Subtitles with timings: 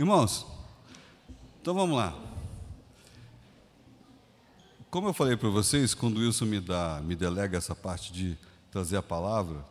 [0.00, 0.46] Irmãos,
[1.60, 2.18] então vamos lá.
[4.90, 8.38] Como eu falei para vocês, quando o Wilson me dá, me delega essa parte de
[8.70, 9.62] trazer a palavra,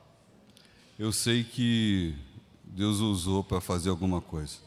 [1.00, 2.16] eu sei que
[2.64, 4.58] Deus usou para fazer alguma coisa.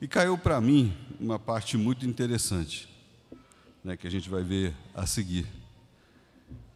[0.00, 2.88] E caiu para mim uma parte muito interessante,
[3.84, 5.46] né, que a gente vai ver a seguir.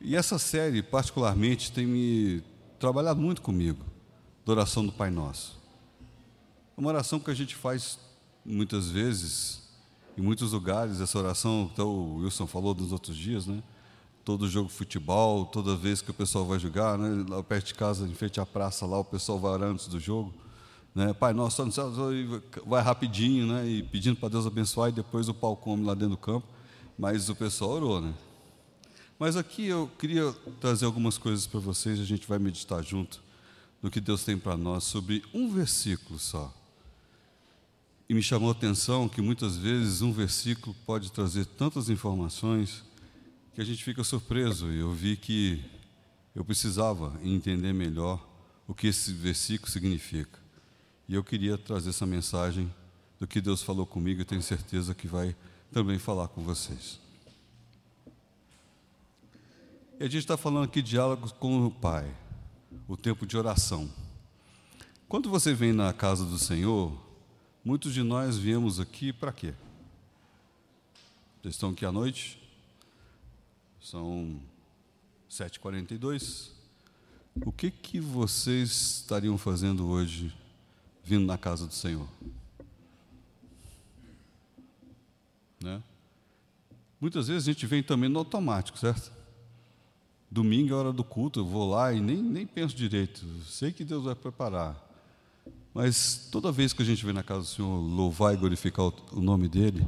[0.01, 2.41] E essa série, particularmente, tem me
[2.79, 3.85] trabalhado muito comigo,
[4.47, 5.61] da oração do Pai Nosso.
[6.77, 8.12] É uma oração que a gente faz
[8.45, 9.63] muitas vezes,
[10.17, 13.63] em muitos lugares, essa oração, então o Wilson falou nos outros dias, né?
[14.25, 17.25] Todo jogo de futebol, toda vez que o pessoal vai jogar, né?
[17.29, 19.99] lá perto de casa, em frente à praça, lá o pessoal vai orar antes do
[19.99, 20.33] jogo.
[20.95, 21.13] Né?
[21.13, 21.91] Pai nosso, no céu,
[22.67, 23.67] vai rapidinho, né?
[23.67, 26.47] E pedindo para Deus abençoar, e depois o pau come lá dentro do campo.
[26.97, 28.15] Mas o pessoal orou, né?
[29.19, 33.23] Mas aqui eu queria trazer algumas coisas para vocês, a gente vai meditar junto
[33.83, 36.53] no que Deus tem para nós sobre um versículo só.
[38.13, 42.85] E me chamou a atenção que muitas vezes um versículo pode trazer tantas informações
[43.55, 44.71] que a gente fica surpreso.
[44.71, 45.65] E eu vi que
[46.35, 48.23] eu precisava entender melhor
[48.69, 50.39] o que esse versículo significa.
[51.09, 52.71] E eu queria trazer essa mensagem
[53.19, 55.35] do que Deus falou comigo e tenho certeza que vai
[55.73, 57.01] também falar com vocês.
[59.99, 62.15] E a gente está falando aqui de diálogos com o Pai,
[62.87, 63.91] o tempo de oração.
[65.09, 67.02] Quando você vem na casa do Senhor,
[67.65, 69.55] muitos de nós viemos aqui para quê?
[71.41, 72.41] Vocês estão aqui à noite?
[73.81, 74.41] São
[75.31, 76.51] 7h42.
[77.45, 80.35] O que, que vocês estariam fazendo hoje
[81.03, 82.09] vindo na casa do Senhor?
[85.61, 85.83] Né?
[87.01, 89.11] Muitas vezes a gente vem também no automático, certo?
[90.31, 93.25] Domingo é hora do culto, eu vou lá e nem, nem penso direito.
[93.45, 94.92] Sei que Deus vai preparar.
[95.75, 99.21] Mas toda vez que a gente vem na casa do Senhor louvar e glorificar o,
[99.21, 99.87] nome dEle,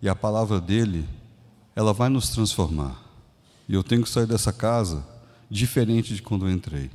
[0.00, 1.04] e a palavra dEle,
[1.74, 3.02] ela vai nos transformar.
[3.68, 5.06] E eu tenho que sair dessa casa
[5.50, 6.90] diferente de quando eu entrei.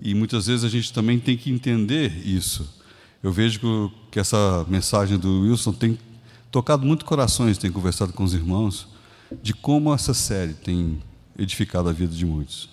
[0.00, 2.68] E muitas vezes a gente também tem que entender isso.
[3.22, 5.98] Eu vejo que essa mensagem do Wilson tem
[6.50, 8.88] tocado muito corações, tem conversado com os irmãos,
[9.42, 11.02] de como essa série tem
[11.36, 12.68] edificado a vida de muitos.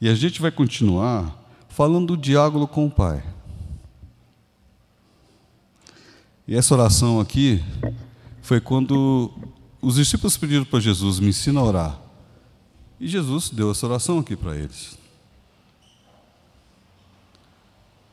[0.00, 1.39] E a gente vai continuar
[1.70, 3.24] falando do diálogo com o Pai.
[6.46, 7.64] E essa oração aqui
[8.42, 9.32] foi quando
[9.80, 12.00] os discípulos pediram para Jesus: me ensina a orar.
[13.00, 14.98] E Jesus deu essa oração aqui para eles.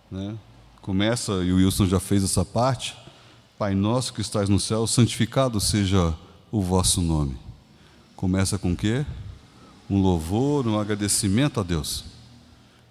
[0.09, 0.38] Né?
[0.81, 2.95] Começa, e o Wilson já fez essa parte.
[3.59, 6.16] Pai nosso que estás no céu, santificado seja
[6.50, 7.35] o vosso nome.
[8.16, 9.06] Começa com o quê?
[9.89, 12.03] um louvor, um agradecimento a Deus,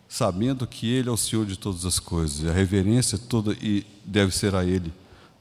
[0.09, 4.35] sabendo que Ele é o Senhor de todas as coisas, a reverência toda e deve
[4.35, 4.93] ser a Ele,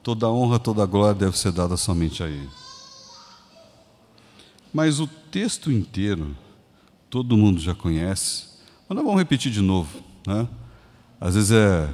[0.02, 2.48] toda a honra, toda a glória deve ser dada somente a Ele.
[4.72, 6.36] Mas o texto inteiro,
[7.08, 8.44] todo mundo já conhece,
[8.88, 10.48] mas nós vamos repetir de novo, né?
[11.20, 11.88] Às vezes é,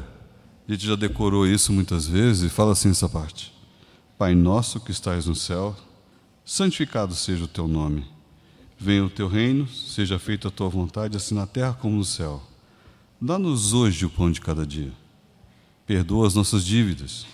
[0.68, 3.52] a gente já decorou isso muitas vezes e fala assim essa parte:
[4.18, 5.76] Pai nosso que estás no céu,
[6.44, 8.04] santificado seja o teu nome
[8.84, 12.42] Venha o teu reino, seja feita a tua vontade, assim na terra como no céu.
[13.24, 14.92] Dá-nos hoje o pão de cada dia.
[15.86, 17.24] Perdoa as nossas dívidas,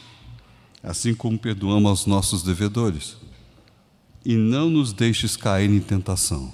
[0.82, 3.16] assim como perdoamos aos nossos devedores.
[4.22, 6.52] E não nos deixes cair em tentação,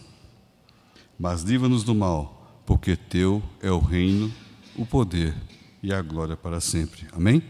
[1.18, 4.32] mas livra-nos do mal, porque teu é o reino,
[4.76, 5.34] o poder
[5.82, 7.04] e a glória para sempre.
[7.10, 7.42] Amém?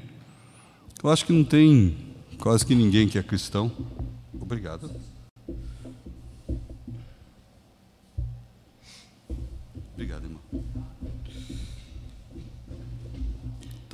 [1.03, 1.99] Eu acho que não tem
[2.39, 3.71] quase que ninguém que é cristão.
[4.41, 4.91] Obrigado.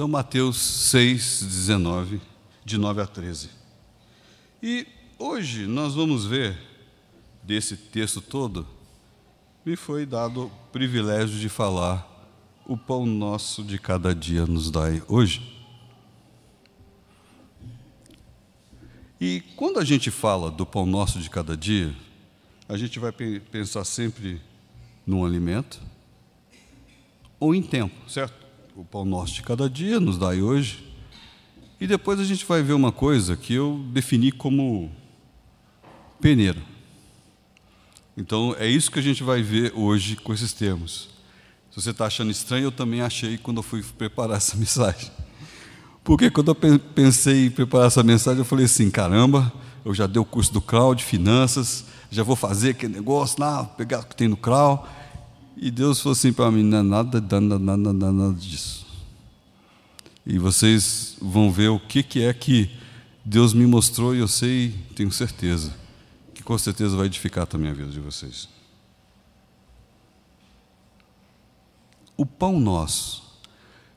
[0.00, 2.22] Então, Mateus 6, 19,
[2.64, 3.50] de 9 a 13.
[4.62, 4.86] E
[5.18, 6.58] hoje nós vamos ver,
[7.42, 8.66] desse texto todo,
[9.62, 12.08] me foi dado o privilégio de falar
[12.64, 15.62] o pão nosso de cada dia nos dai hoje.
[19.20, 21.94] E quando a gente fala do pão nosso de cada dia,
[22.66, 24.40] a gente vai pensar sempre
[25.06, 25.78] num alimento,
[27.38, 28.39] ou em tempo, certo?
[28.80, 30.82] O pão nosso de cada dia nos dá hoje.
[31.78, 34.90] E depois a gente vai ver uma coisa que eu defini como
[36.18, 36.62] peneira.
[38.16, 41.10] Então é isso que a gente vai ver hoje com esses termos.
[41.70, 45.10] Se você está achando estranho, eu também achei quando eu fui preparar essa mensagem.
[46.02, 49.52] Porque quando eu pensei em preparar essa mensagem, eu falei assim: caramba,
[49.84, 53.62] eu já dei o curso do CRAU de finanças, já vou fazer aquele negócio lá,
[53.62, 54.88] pegar o que tem no CRAU.
[55.62, 58.86] E Deus falou assim para mim: não é nada, nada, nada, nada, nada disso.
[60.24, 62.70] E vocês vão ver o que, que é que
[63.22, 65.74] Deus me mostrou e eu sei, tenho certeza,
[66.32, 68.48] que com certeza vai edificar também a vida de vocês.
[72.16, 73.22] O pão nosso.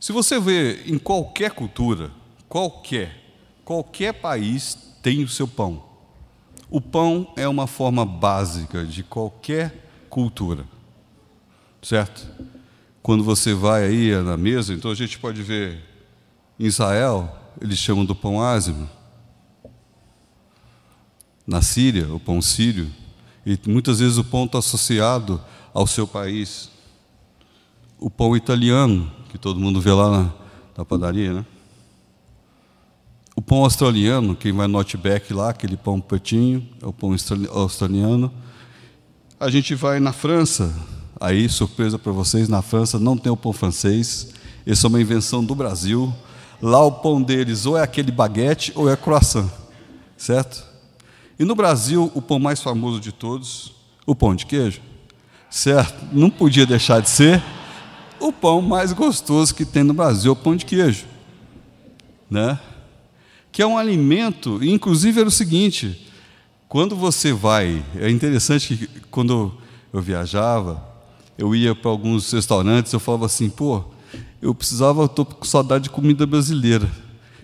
[0.02, 2.12] Se você vê em qualquer cultura,
[2.50, 3.24] qualquer,
[3.64, 5.82] qualquer país tem o seu pão.
[6.70, 10.66] O pão é uma forma básica de qualquer cultura,
[11.84, 12.26] certo?
[13.02, 15.84] Quando você vai aí na mesa, então a gente pode ver
[16.60, 18.90] em Israel, eles chamam do pão ázimo.
[21.46, 22.90] Na Síria, o pão sírio.
[23.46, 25.42] E muitas vezes o pão está associado
[25.74, 26.72] ao seu país.
[28.00, 30.34] O pão italiano, que todo mundo vê lá na,
[30.78, 31.46] na padaria, né?
[33.36, 37.14] O pão australiano, quem vai no Outback lá, aquele pão pretinho, é o pão
[37.52, 38.32] australiano.
[39.40, 40.74] A gente vai na França,
[41.24, 44.34] aí, surpresa para vocês, na França não tem o pão francês,
[44.68, 46.14] essa é uma invenção do Brasil.
[46.62, 49.50] Lá o pão deles ou é aquele baguete ou é croissant,
[50.18, 50.66] certo?
[51.40, 53.74] E no Brasil, o pão mais famoso de todos,
[54.06, 54.82] o pão de queijo,
[55.50, 56.06] certo?
[56.12, 57.42] Não podia deixar de ser
[58.20, 61.06] o pão mais gostoso que tem no Brasil, o pão de queijo,
[62.30, 62.60] né?
[63.50, 66.06] Que é um alimento, inclusive era o seguinte,
[66.68, 69.54] quando você vai, é interessante que quando
[69.94, 70.93] eu viajava,
[71.38, 73.84] eu ia para alguns restaurantes, eu falava assim, pô,
[74.42, 76.90] eu precisava, estou com saudade de comida brasileira.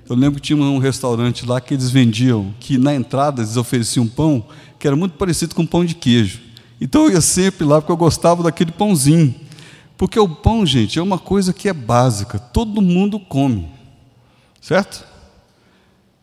[0.09, 4.05] Eu lembro que tinha um restaurante lá que eles vendiam, que na entrada eles ofereciam
[4.05, 4.45] um pão
[4.79, 6.39] que era muito parecido com pão de queijo.
[6.81, 9.35] Então eu ia sempre lá porque eu gostava daquele pãozinho.
[9.97, 13.69] Porque o pão, gente, é uma coisa que é básica, todo mundo come.
[14.61, 15.05] Certo?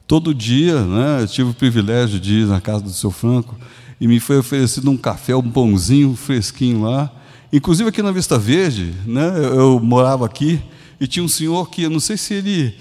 [0.06, 3.56] Todo dia, né, eu tive o privilégio de ir na casa do seu Franco
[4.00, 7.12] e me foi oferecido um café, um pãozinho fresquinho lá.
[7.56, 10.60] Inclusive aqui na Vista Verde, né, eu morava aqui
[11.00, 12.74] e tinha um senhor que, eu não sei se ele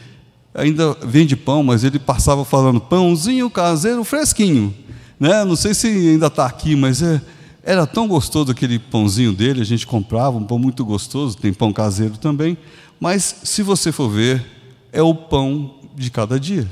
[0.53, 4.75] ainda vende pão, mas ele passava falando pãozinho caseiro fresquinho.
[5.17, 5.45] Né?
[5.45, 7.21] Não sei se ainda está aqui, mas é,
[7.63, 11.71] era tão gostoso aquele pãozinho dele, a gente comprava, um pão muito gostoso, tem pão
[11.71, 12.57] caseiro também.
[12.99, 14.45] Mas se você for ver,
[14.91, 16.69] é o pão de cada dia.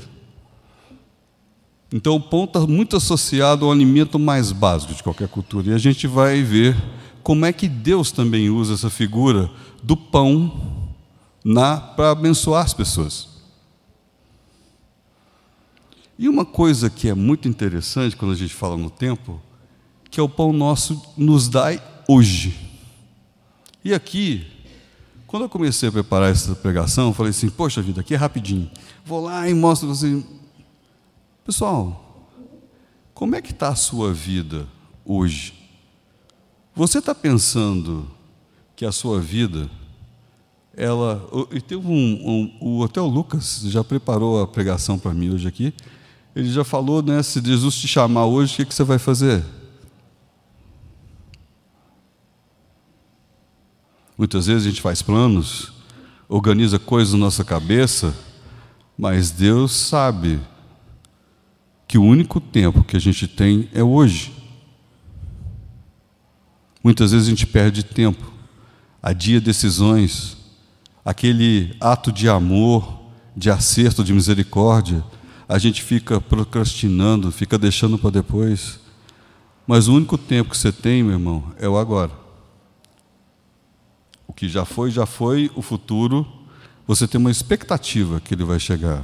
[1.90, 5.70] Então o pão está muito associado ao alimento mais básico de qualquer cultura.
[5.70, 6.76] E a gente vai ver
[7.24, 9.50] como é que Deus também usa essa figura
[9.82, 10.92] do pão
[11.96, 13.28] para abençoar as pessoas.
[16.18, 19.40] E uma coisa que é muito interessante quando a gente fala no tempo,
[20.10, 22.54] que é o pão nosso nos dai hoje.
[23.82, 24.46] E aqui,
[25.26, 28.70] quando eu comecei a preparar essa pregação, eu falei assim: Poxa vida, aqui é rapidinho.
[29.04, 30.22] Vou lá e mostro você.
[31.44, 32.30] Pessoal,
[33.14, 34.68] como é que está a sua vida
[35.04, 35.63] hoje?
[36.76, 38.10] Você está pensando
[38.74, 39.70] que a sua vida,
[40.76, 41.24] ela.
[41.52, 45.72] E teve um, um, o o Lucas já preparou a pregação para mim hoje aqui.
[46.34, 47.22] Ele já falou, né?
[47.22, 49.44] Se Jesus te chamar hoje, o que, que você vai fazer?
[54.18, 55.72] Muitas vezes a gente faz planos,
[56.28, 58.12] organiza coisas na nossa cabeça,
[58.98, 60.40] mas Deus sabe
[61.86, 64.43] que o único tempo que a gente tem é hoje.
[66.84, 68.30] Muitas vezes a gente perde tempo,
[69.02, 70.36] adia decisões,
[71.02, 73.00] aquele ato de amor,
[73.34, 75.02] de acerto, de misericórdia,
[75.48, 78.78] a gente fica procrastinando, fica deixando para depois.
[79.66, 82.12] Mas o único tempo que você tem, meu irmão, é o agora.
[84.26, 86.26] O que já foi, já foi, o futuro,
[86.86, 89.02] você tem uma expectativa que ele vai chegar,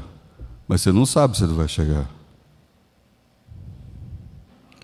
[0.68, 2.10] mas você não sabe se ele vai chegar.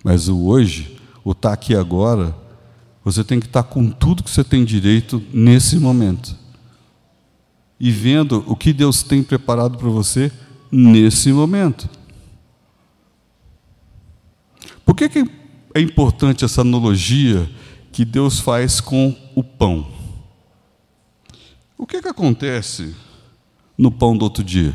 [0.02, 2.34] Mas o hoje, o estar tá aqui agora,
[3.06, 6.36] você tem que estar com tudo que você tem direito nesse momento.
[7.78, 10.32] E vendo o que Deus tem preparado para você
[10.72, 11.88] nesse momento.
[14.84, 15.24] Por que, que
[15.72, 17.48] é importante essa analogia
[17.92, 19.86] que Deus faz com o pão?
[21.78, 22.92] O que, que acontece
[23.78, 24.74] no pão do outro dia?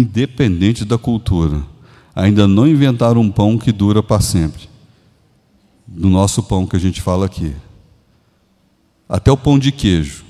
[0.00, 1.62] Independente da cultura.
[2.14, 4.68] Ainda não inventaram um pão que dura para sempre.
[5.86, 7.54] Do nosso pão que a gente fala aqui.
[9.08, 10.24] Até o pão de queijo.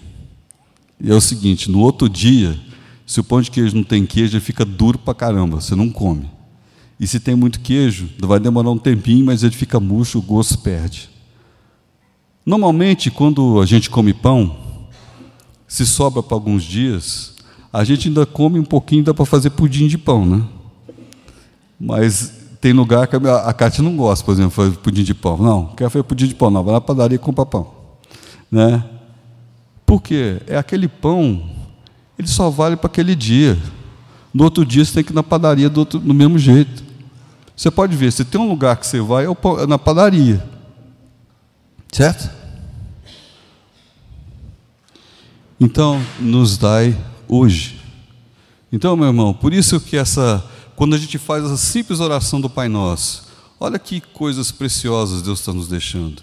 [1.00, 2.58] E é o seguinte: no outro dia,
[3.06, 5.88] se o pão de queijo não tem queijo, ele fica duro para caramba, você não
[5.88, 6.28] come.
[6.98, 10.58] E se tem muito queijo, vai demorar um tempinho, mas ele fica murcho, o gosto
[10.58, 11.10] perde.
[12.44, 14.56] Normalmente, quando a gente come pão,
[15.68, 17.35] se sobra para alguns dias,
[17.72, 20.42] a gente ainda come um pouquinho, dá para fazer pudim de pão, né?
[21.78, 25.36] Mas tem lugar que a, a Cátia não gosta, por exemplo, fazer pudim de pão.
[25.36, 27.70] Não, quer fazer pudim de pão, não, vai na padaria e compra pão.
[28.50, 28.82] Né?
[29.84, 30.40] Por quê?
[30.46, 31.42] É aquele pão,
[32.18, 33.58] ele só vale para aquele dia.
[34.32, 36.84] No outro dia você tem que ir na padaria do, outro, do mesmo jeito.
[37.54, 40.44] Você pode ver, se tem um lugar que você vai, é, é na padaria.
[41.92, 42.30] Certo?
[45.58, 46.96] Então, nos dai
[47.28, 47.80] hoje.
[48.70, 52.50] Então, meu irmão, por isso que essa, quando a gente faz essa simples oração do
[52.50, 53.26] Pai Nosso,
[53.60, 56.22] olha que coisas preciosas Deus está nos deixando,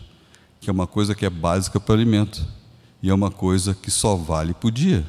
[0.59, 2.45] que é uma coisa que é básica para o alimento
[3.01, 5.05] e é uma coisa que só vale por dia.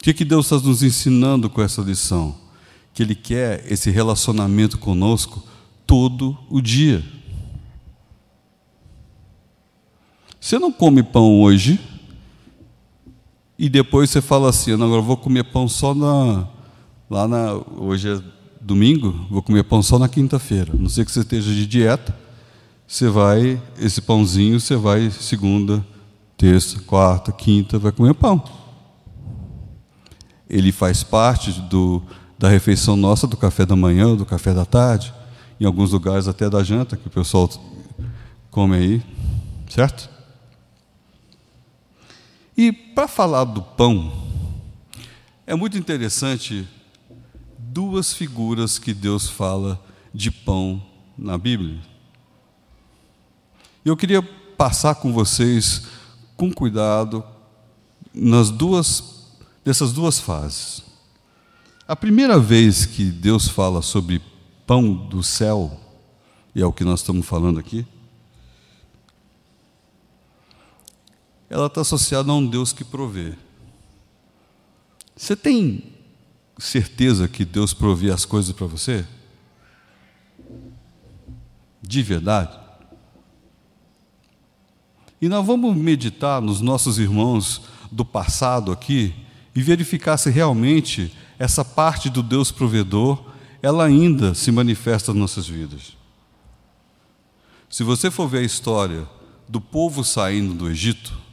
[0.00, 2.36] O que, que Deus está nos ensinando com essa lição?
[2.94, 5.42] Que Ele quer esse relacionamento conosco
[5.86, 7.04] todo o dia.
[10.40, 11.80] Você não come pão hoje
[13.58, 16.46] e depois você fala assim, agora eu vou comer pão só na
[17.08, 18.20] lá na hoje é
[18.60, 20.72] domingo, vou comer pão só na quinta-feira.
[20.76, 22.14] Não sei que você esteja de dieta,
[22.86, 25.84] você vai esse pãozinho, você vai segunda,
[26.36, 28.42] terça, quarta, quinta, vai comer pão.
[30.48, 32.02] Ele faz parte do,
[32.38, 35.14] da refeição nossa do café da manhã, do café da tarde,
[35.60, 37.48] em alguns lugares até da janta que o pessoal
[38.50, 39.02] come aí,
[39.68, 40.15] certo?
[42.56, 44.12] E para falar do pão,
[45.46, 46.66] é muito interessante
[47.58, 49.78] duas figuras que Deus fala
[50.14, 50.82] de pão
[51.18, 51.78] na Bíblia.
[53.84, 54.22] Eu queria
[54.56, 55.86] passar com vocês
[56.36, 57.22] com cuidado
[58.14, 59.16] nas duas
[59.62, 60.82] dessas duas fases.
[61.86, 64.22] A primeira vez que Deus fala sobre
[64.66, 65.78] pão do céu,
[66.54, 67.86] e é o que nós estamos falando aqui,
[71.48, 73.34] ela está associada a um Deus que provê.
[75.16, 75.92] Você tem
[76.58, 79.06] certeza que Deus provê as coisas para você?
[81.82, 82.58] De verdade?
[85.20, 89.14] E nós vamos meditar nos nossos irmãos do passado aqui
[89.54, 93.24] e verificar se realmente essa parte do Deus provedor
[93.62, 95.96] ela ainda se manifesta nas nossas vidas.
[97.68, 99.08] Se você for ver a história
[99.48, 101.25] do povo saindo do Egito,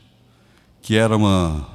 [0.84, 1.66] que era uma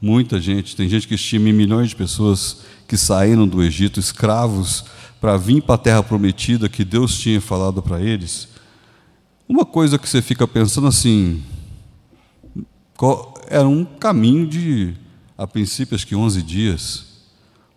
[0.00, 4.84] muita gente, tem gente que estima em milhões de pessoas que saíram do Egito escravos
[5.20, 8.48] para vir para a terra prometida que Deus tinha falado para eles.
[9.48, 11.42] Uma coisa que você fica pensando assim,
[13.48, 14.94] era um caminho de,
[15.36, 17.06] a princípio, acho que 11 dias,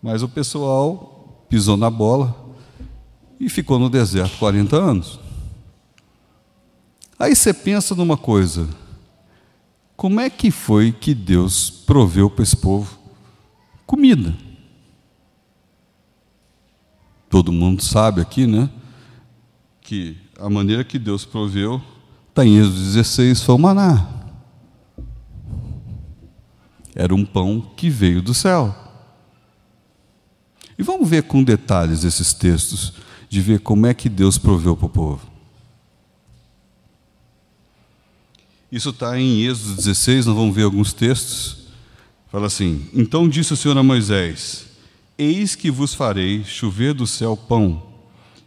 [0.02, 2.36] mas o pessoal pisou na bola
[3.40, 5.18] e ficou no deserto 40 anos.
[7.18, 8.68] Aí você pensa numa coisa,
[10.02, 12.98] como é que foi que Deus proveu para esse povo
[13.86, 14.36] comida?
[17.30, 18.68] Todo mundo sabe aqui, né?
[19.80, 21.80] Que a maneira que Deus proveu
[22.28, 24.08] está em Êxodo 16, foi o maná.
[26.96, 28.74] Era um pão que veio do céu.
[30.76, 32.94] E vamos ver com detalhes esses textos,
[33.28, 35.31] de ver como é que Deus proveu para o povo.
[38.72, 41.58] Isso está em Êxodo 16, nós vamos ver alguns textos.
[42.28, 44.64] Fala assim: Então disse o Senhor a Moisés:
[45.18, 47.82] Eis que vos farei chover do céu pão,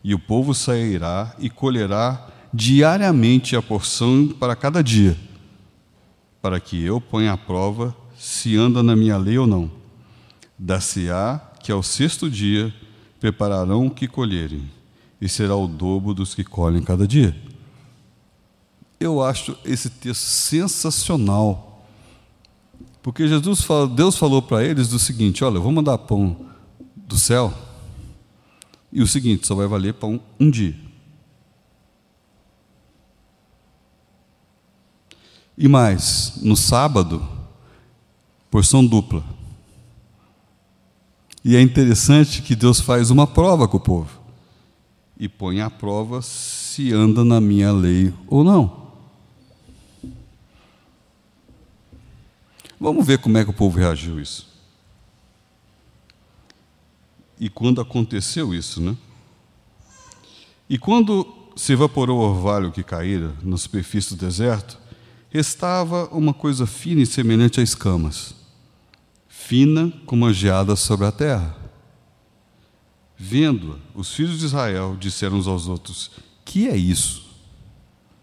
[0.03, 5.15] e o povo sairá e colherá diariamente a porção para cada dia,
[6.41, 9.69] para que eu ponha à prova se anda na minha lei ou não.
[10.57, 12.73] Dar-se-á que ao sexto dia
[13.19, 14.63] prepararão o que colherem,
[15.21, 17.35] e será o dobro dos que colhem cada dia.
[18.99, 21.85] Eu acho esse texto sensacional.
[23.01, 26.47] Porque Jesus fala, Deus falou para eles do seguinte: olha, eu vou mandar pão
[26.95, 27.53] do céu,
[28.91, 30.75] e o seguinte, só vai valer pão um dia.
[35.57, 37.25] E mais, no sábado,
[38.49, 39.23] porção dupla.
[41.43, 44.19] E é interessante que Deus faz uma prova com o povo
[45.17, 48.84] e põe à prova se anda na minha lei ou não.
[52.79, 54.53] Vamos ver como é que o povo reagiu isso.
[57.39, 58.95] E quando aconteceu isso, né?
[60.69, 64.77] E quando se evaporou o orvalho que caíra na superfície do deserto,
[65.29, 68.33] restava uma coisa fina e semelhante a escamas,
[69.27, 71.55] fina como a geada sobre a terra.
[73.17, 76.11] Vendo-a, os filhos de Israel disseram uns aos outros:
[76.43, 77.25] Que é isso?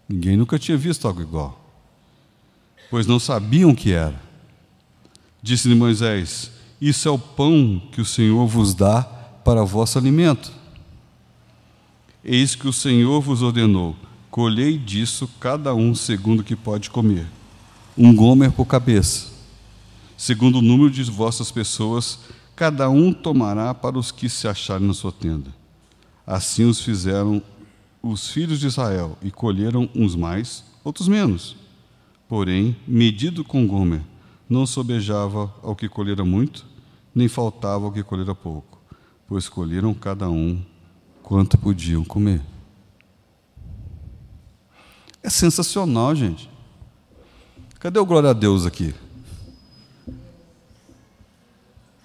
[0.07, 1.59] Ninguém nunca tinha visto algo igual,
[2.89, 4.21] pois não sabiam o que era.
[5.43, 10.53] Disse-lhe Moisés: Isso é o pão que o Senhor vos dá para vosso alimento.
[12.23, 13.93] Eis que o Senhor vos ordenou:
[14.31, 17.27] colhei disso cada um segundo o que pode comer,
[17.97, 19.33] um gomer por cabeça.
[20.15, 22.19] Segundo o número de vossas pessoas,
[22.55, 25.53] cada um tomará para os que se acharem na sua tenda.
[26.25, 27.41] Assim os fizeram
[28.01, 31.55] os filhos de Israel, e colheram uns mais, outros menos.
[32.27, 34.01] Porém, medido com Gomer,
[34.53, 36.63] não sobejava ao que colhera muito,
[37.13, 38.79] nem faltava ao que colhera pouco,
[39.27, 40.63] pois colheram cada um
[41.23, 42.39] quanto podiam comer.
[45.23, 46.47] É sensacional, gente.
[47.79, 48.93] Cadê o glória a Deus aqui?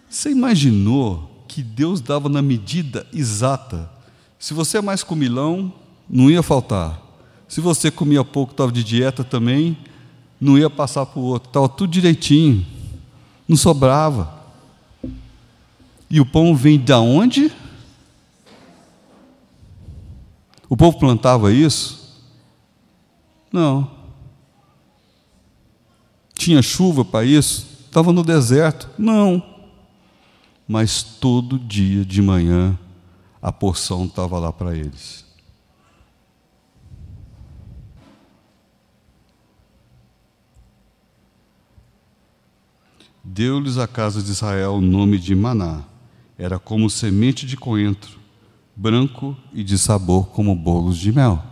[0.09, 3.91] Você imaginou que Deus dava na medida exata?
[4.39, 5.71] Se você é mais comilão,
[6.09, 6.99] não ia faltar.
[7.47, 9.77] Se você comia pouco, estava de dieta também,
[10.41, 11.49] não ia passar para o outro.
[11.49, 12.65] Estava tudo direitinho.
[13.47, 14.39] Não sobrava.
[16.11, 17.53] E o pão vem de onde?
[20.69, 22.23] O povo plantava isso?
[23.53, 23.91] Não.
[26.35, 27.67] Tinha chuva para isso?
[27.87, 28.89] Estava no deserto?
[28.99, 29.43] Não.
[30.67, 32.79] Mas todo dia de manhã
[33.41, 35.25] a porção estava lá para eles.
[43.31, 45.83] Deu-lhes a casa de Israel o nome de Maná.
[46.39, 48.19] Era como semente de coentro,
[48.75, 51.45] branco e de sabor como bolos de mel.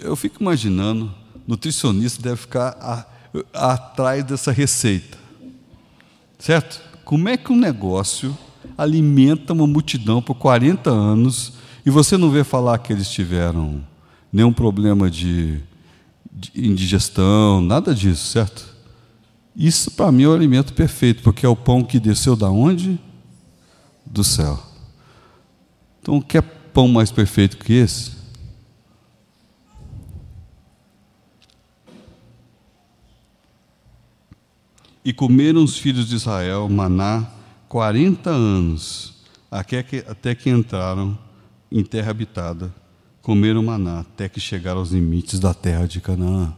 [0.00, 1.12] Eu fico imaginando,
[1.48, 3.08] nutricionista deve ficar
[3.52, 5.18] atrás dessa receita.
[6.38, 6.80] Certo?
[7.04, 8.38] Como é que um negócio
[8.78, 13.84] alimenta uma multidão por 40 anos e você não vê falar que eles tiveram
[14.32, 15.60] nenhum problema de
[16.54, 18.74] indigestão, nada disso, certo?
[19.56, 22.98] Isso para mim é o alimento perfeito, porque é o pão que desceu da onde?
[24.04, 24.60] Do céu.
[26.00, 28.12] Então, quer pão mais perfeito que esse?
[35.04, 37.26] E comeram os filhos de Israel maná
[37.68, 39.14] 40 anos,
[39.50, 41.18] até que, até que entraram
[41.70, 42.74] em terra habitada,
[43.24, 46.54] comeram maná, até que chegaram aos limites da terra de Canaã.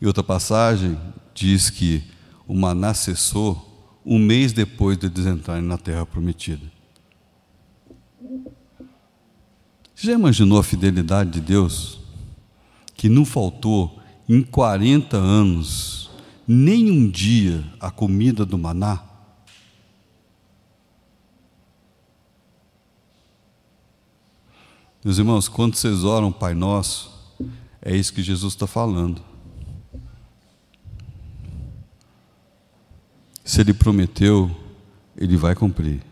[0.00, 0.98] E outra passagem
[1.32, 2.02] diz que
[2.44, 6.66] o maná cessou um mês depois de eles entrarem na terra prometida.
[9.94, 12.00] Você já imaginou a fidelidade de Deus?
[12.96, 16.10] Que não faltou em 40 anos,
[16.48, 19.13] nem um dia, a comida do maná?
[25.04, 27.12] Meus irmãos, quando vocês oram Pai Nosso,
[27.82, 29.20] é isso que Jesus está falando.
[33.44, 34.50] Se Ele prometeu,
[35.14, 36.02] Ele vai cumprir.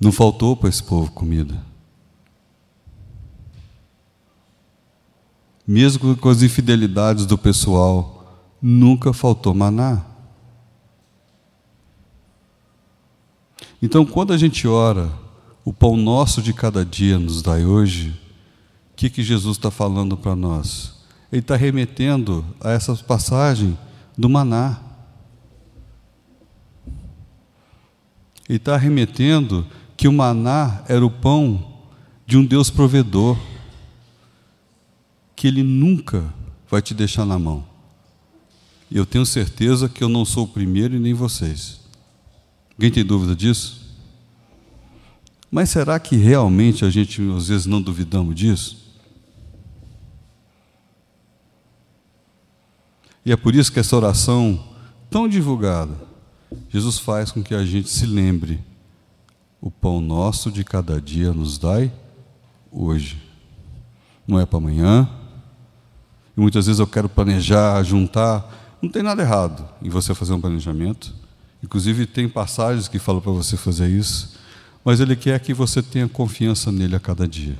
[0.00, 1.60] Não faltou para esse povo comida.
[5.66, 10.04] Mesmo com as infidelidades do pessoal, nunca faltou maná.
[13.80, 15.21] Então, quando a gente ora,
[15.64, 18.10] o pão nosso de cada dia nos dai hoje,
[18.92, 21.02] o que, que Jesus está falando para nós?
[21.30, 23.78] Ele está remetendo a essa passagem
[24.18, 24.80] do maná.
[28.48, 31.72] Ele está remetendo que o maná era o pão
[32.26, 33.38] de um Deus provedor,
[35.34, 36.32] que Ele nunca
[36.68, 37.64] vai te deixar na mão.
[38.90, 41.80] E eu tenho certeza que eu não sou o primeiro e nem vocês.
[42.72, 43.81] Alguém tem dúvida disso?
[45.52, 48.90] Mas será que realmente a gente às vezes não duvidamos disso?
[53.22, 54.64] E é por isso que essa oração
[55.10, 55.94] tão divulgada,
[56.70, 58.64] Jesus faz com que a gente se lembre:
[59.60, 61.92] o pão nosso de cada dia nos dai
[62.70, 63.22] hoje.
[64.26, 65.06] Não é para amanhã.
[66.34, 68.78] E muitas vezes eu quero planejar, juntar.
[68.80, 71.14] Não tem nada errado em você fazer um planejamento.
[71.62, 74.40] Inclusive, tem passagens que falam para você fazer isso
[74.84, 77.56] mas Ele quer que você tenha confiança nele a cada dia.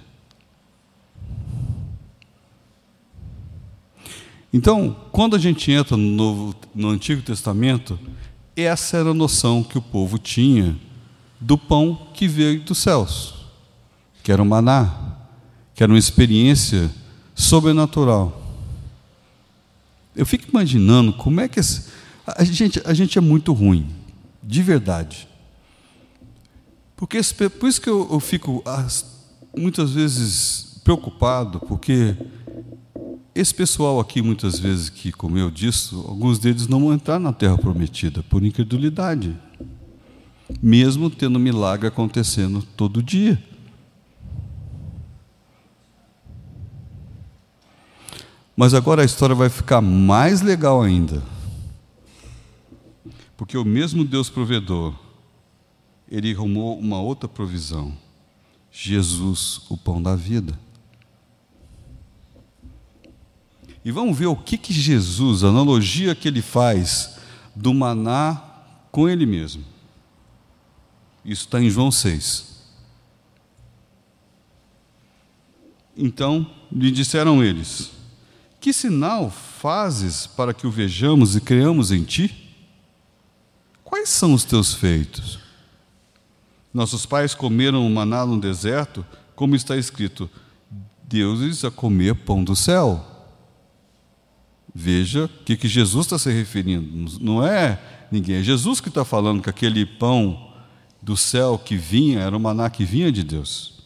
[4.53, 7.99] Então, quando a gente entra no, Novo, no Antigo Testamento,
[8.55, 10.77] essa era a noção que o povo tinha
[11.41, 13.35] do pão que veio dos céus,
[14.23, 14.95] que era o maná,
[15.75, 16.91] que era uma experiência
[17.35, 18.41] sobrenatural.
[20.15, 21.87] Eu fico imaginando como é que esse,
[22.27, 23.89] a gente, a gente é muito ruim,
[24.43, 25.27] de verdade.
[27.03, 27.21] Porque
[27.59, 28.63] por isso que eu, eu fico
[29.59, 32.15] muitas vezes preocupado, porque
[33.35, 37.59] esse pessoal aqui, muitas vezes, que comeu disso, alguns deles não vão entrar na terra
[37.59, 39.37] prometida por incredulidade,
[40.63, 43.43] mesmo tendo milagre acontecendo todo dia.
[48.57, 51.21] Mas agora a história vai ficar mais legal ainda.
[53.37, 55.02] Porque o mesmo Deus provedor,
[56.13, 57.97] ele arrumou uma outra provisão.
[58.71, 60.59] Jesus, o pão da vida.
[63.83, 67.17] E vamos ver o que, que Jesus, a analogia que ele faz
[67.57, 68.43] do maná
[68.91, 69.65] com ele mesmo.
[71.25, 72.61] Isso está em João 6.
[75.97, 77.91] Então lhe disseram eles:
[78.61, 82.55] Que sinal fazes para que o vejamos e creamos em ti?
[83.83, 85.42] Quais são os teus feitos?
[86.73, 89.05] Nossos pais comeram o maná no deserto,
[89.35, 90.29] como está escrito:
[91.05, 93.09] deuses a comer pão do céu.
[94.75, 97.19] Veja o que, que Jesus está se referindo.
[97.21, 97.79] Não é
[98.11, 100.51] ninguém, é Jesus que está falando que aquele pão
[101.03, 103.83] do céu que vinha era o maná que vinha de Deus.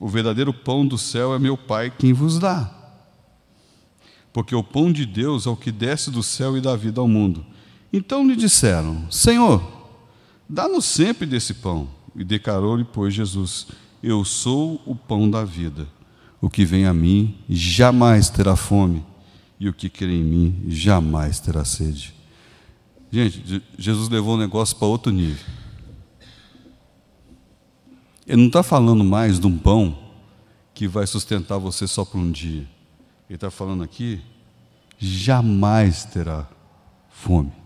[0.00, 2.70] O verdadeiro pão do céu é meu Pai quem vos dá.
[4.32, 7.06] Porque o pão de Deus é o que desce do céu e dá vida ao
[7.06, 7.44] mundo.
[7.92, 9.81] Então lhe disseram: Senhor,
[10.52, 11.88] dá-nos sempre desse pão.
[12.14, 13.68] E declarou-lhe, pois, Jesus:
[14.02, 15.88] Eu sou o pão da vida.
[16.40, 19.04] O que vem a mim jamais terá fome
[19.58, 22.12] e o que crê em mim jamais terá sede.
[23.12, 25.44] Gente, Jesus levou o negócio para outro nível.
[28.26, 29.96] Ele não está falando mais de um pão
[30.74, 32.68] que vai sustentar você só por um dia.
[33.28, 34.20] Ele está falando aqui,
[34.98, 36.48] jamais terá
[37.08, 37.61] fome.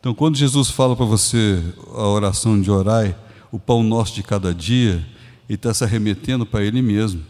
[0.00, 1.62] Então, quando Jesus fala para você
[1.94, 3.14] a oração de orar,
[3.52, 5.06] o pão nosso de cada dia,
[5.46, 7.22] ele está se arremetendo para Ele mesmo.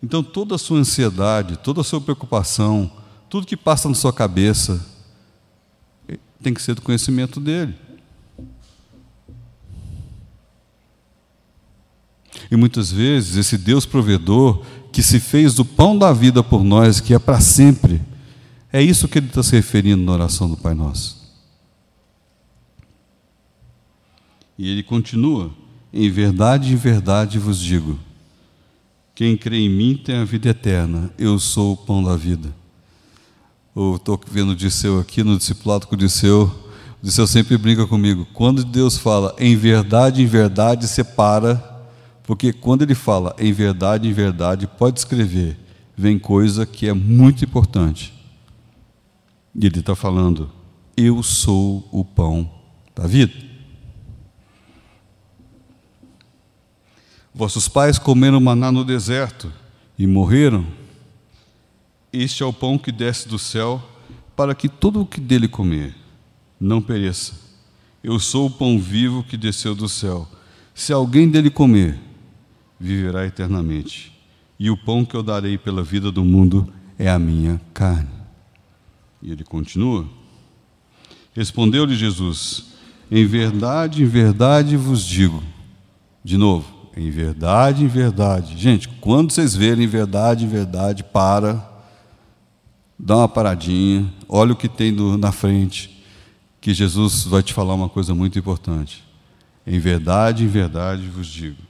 [0.00, 2.92] Então, toda a sua ansiedade, toda a sua preocupação,
[3.28, 4.86] tudo que passa na sua cabeça,
[6.40, 7.74] tem que ser do conhecimento dele.
[12.48, 17.00] E muitas vezes, esse Deus provedor, que se fez do pão da vida por nós,
[17.00, 18.00] que é para sempre,
[18.72, 21.24] é isso que ele está se referindo na oração do Pai Nosso.
[24.58, 25.50] E ele continua:
[25.92, 27.98] Em verdade, em verdade vos digo
[29.16, 31.10] quem crê em mim tem a vida eterna.
[31.18, 32.54] Eu sou o pão da vida.
[33.96, 36.54] Estou vendo o Disseu aqui no discipulado com o Disseu.
[37.02, 38.26] O Disseu sempre brinca comigo.
[38.34, 41.64] Quando Deus fala em verdade, em verdade, separa.
[42.24, 45.56] Porque quando ele fala em verdade, em verdade, pode escrever.
[45.96, 48.12] Vem coisa que é muito importante.
[49.58, 50.50] E ele está falando:
[50.94, 52.50] Eu sou o pão
[52.94, 53.32] da vida.
[57.34, 59.52] Vossos pais comeram maná no deserto
[59.98, 60.66] e morreram.
[62.12, 63.82] Este é o pão que desce do céu,
[64.34, 65.94] para que todo o que dele comer
[66.58, 67.34] não pereça.
[68.02, 70.28] Eu sou o pão vivo que desceu do céu.
[70.74, 71.98] Se alguém dele comer,
[72.78, 74.12] viverá eternamente.
[74.58, 78.15] E o pão que eu darei pela vida do mundo é a minha carne.
[79.26, 80.06] E ele continua.
[81.34, 82.66] Respondeu-lhe Jesus:
[83.10, 85.42] Em verdade, em verdade vos digo.
[86.22, 88.56] De novo, em verdade, em verdade.
[88.56, 91.68] Gente, quando vocês verem em verdade, em verdade, para,
[92.96, 96.04] dá uma paradinha, olha o que tem do, na frente,
[96.60, 99.02] que Jesus vai te falar uma coisa muito importante.
[99.66, 101.62] Em verdade, em verdade vos digo: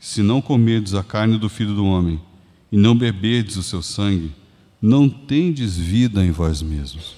[0.00, 2.20] se não comerdes a carne do filho do homem
[2.72, 4.32] e não beberdes o seu sangue,
[4.86, 7.16] não tendes vida em vós mesmos.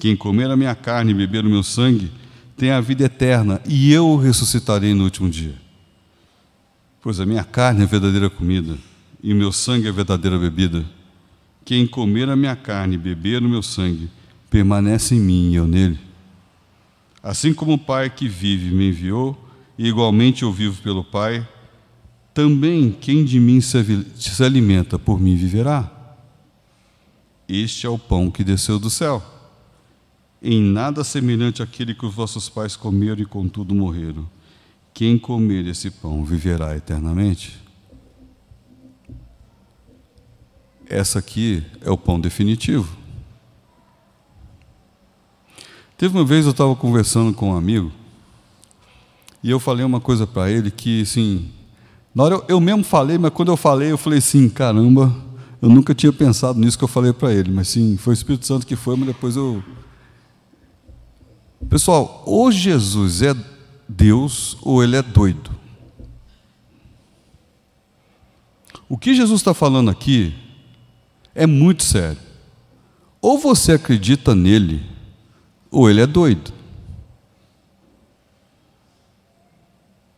[0.00, 2.10] Quem comer a minha carne e beber o meu sangue,
[2.56, 5.54] tem a vida eterna, e eu o ressuscitarei no último dia.
[7.00, 8.76] Pois a minha carne é verdadeira comida,
[9.22, 10.84] e o meu sangue é verdadeira bebida.
[11.64, 14.10] Quem comer a minha carne e beber o meu sangue,
[14.50, 16.00] permanece em mim e eu nele.
[17.22, 19.38] Assim como o Pai que vive me enviou,
[19.78, 21.46] e igualmente eu vivo pelo Pai,
[22.36, 25.90] também quem de mim se alimenta por mim viverá.
[27.48, 29.24] Este é o pão que desceu do céu
[30.42, 34.28] em nada semelhante àquele que os vossos pais comeram e contudo morreram.
[34.92, 37.58] Quem comer esse pão viverá eternamente.
[40.90, 42.98] Essa aqui é o pão definitivo.
[45.96, 47.90] Teve uma vez eu estava conversando com um amigo
[49.42, 51.55] e eu falei uma coisa para ele que, assim,
[52.16, 55.14] na hora eu, eu, mesmo falei, mas quando eu falei, eu falei assim: caramba,
[55.60, 58.46] eu nunca tinha pensado nisso que eu falei para ele, mas sim, foi o Espírito
[58.46, 59.62] Santo que foi, mas depois eu
[61.68, 63.34] Pessoal, ou Jesus é
[63.88, 65.50] Deus ou ele é doido.
[68.88, 70.34] O que Jesus está falando aqui
[71.34, 72.20] é muito sério.
[73.20, 74.84] Ou você acredita nele,
[75.70, 76.52] ou ele é doido.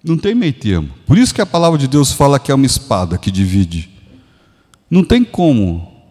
[0.09, 0.89] Não tem meio termo.
[1.07, 3.91] Por isso que a palavra de Deus fala que é uma espada que divide.
[4.91, 6.03] Não tem como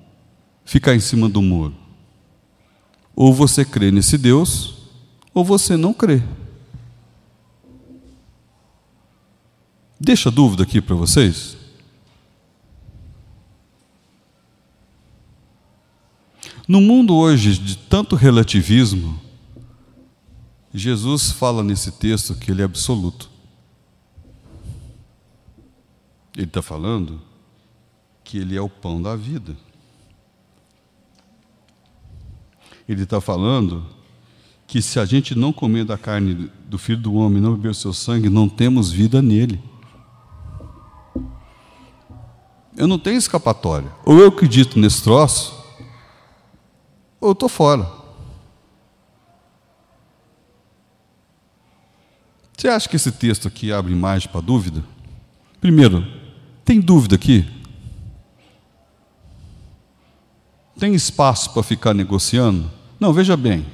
[0.64, 1.76] ficar em cima do muro.
[3.16, 4.76] Ou você crê nesse Deus,
[5.34, 6.22] ou você não crê.
[10.00, 11.58] Deixa dúvida aqui para vocês.
[16.68, 19.20] No mundo hoje de tanto relativismo,
[20.72, 23.37] Jesus fala nesse texto que ele é absoluto.
[26.38, 27.20] Ele está falando
[28.24, 29.58] que ele é o pão da vida.
[32.88, 33.84] Ele está falando
[34.68, 37.74] que se a gente não comer da carne do filho do homem, não beber o
[37.74, 39.60] seu sangue, não temos vida nele.
[42.76, 43.92] Eu não tenho escapatória.
[44.06, 45.56] Ou eu acredito nesse troço,
[47.20, 47.92] ou eu estou fora.
[52.56, 54.84] Você acha que esse texto aqui abre mais para dúvida?
[55.60, 56.27] Primeiro,
[56.68, 57.46] tem dúvida aqui?
[60.78, 62.70] Tem espaço para ficar negociando?
[63.00, 63.66] Não, veja bem.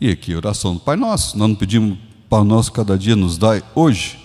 [0.00, 1.38] E aqui, oração do Pai Nosso.
[1.38, 1.96] Nós não pedimos
[2.28, 4.18] Pai Nosso cada dia nos dai hoje.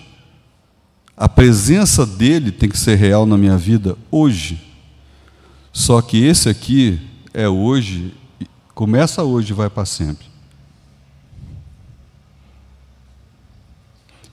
[1.16, 4.60] A presença dele tem que ser real na minha vida hoje.
[5.72, 7.00] Só que esse aqui
[7.32, 8.12] é hoje,
[8.74, 10.35] começa hoje e vai para sempre.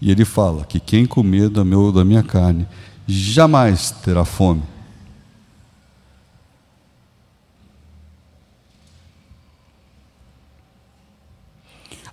[0.04, 2.68] E ele fala que quem comer da, meu, da minha carne
[3.08, 4.62] jamais terá fome.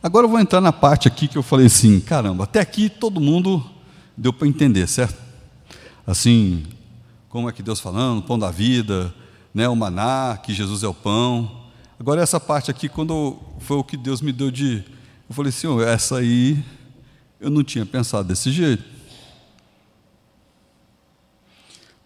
[0.00, 3.20] Agora eu vou entrar na parte aqui que eu falei assim: caramba, até aqui todo
[3.20, 3.60] mundo
[4.16, 5.20] deu para entender, certo?
[6.06, 6.62] Assim,
[7.28, 9.12] como é que Deus falando, pão da vida,
[9.52, 11.50] né, o maná, que Jesus é o pão.
[11.98, 14.84] Agora essa parte aqui, quando foi o que Deus me deu de.
[15.28, 16.64] Eu falei, Senhor, essa aí
[17.40, 18.84] eu não tinha pensado desse jeito.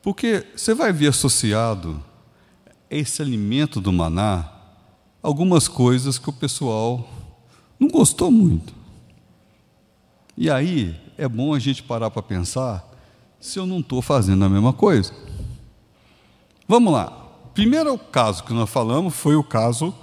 [0.00, 2.02] Porque você vai ver associado
[2.88, 4.50] esse alimento do maná
[5.22, 7.08] algumas coisas que o pessoal
[7.80, 8.74] não gostou muito.
[10.36, 12.86] E aí é bom a gente parar para pensar
[13.40, 15.12] se eu não estou fazendo a mesma coisa.
[16.68, 17.10] Vamos lá.
[17.54, 19.94] Primeiro caso que nós falamos foi o caso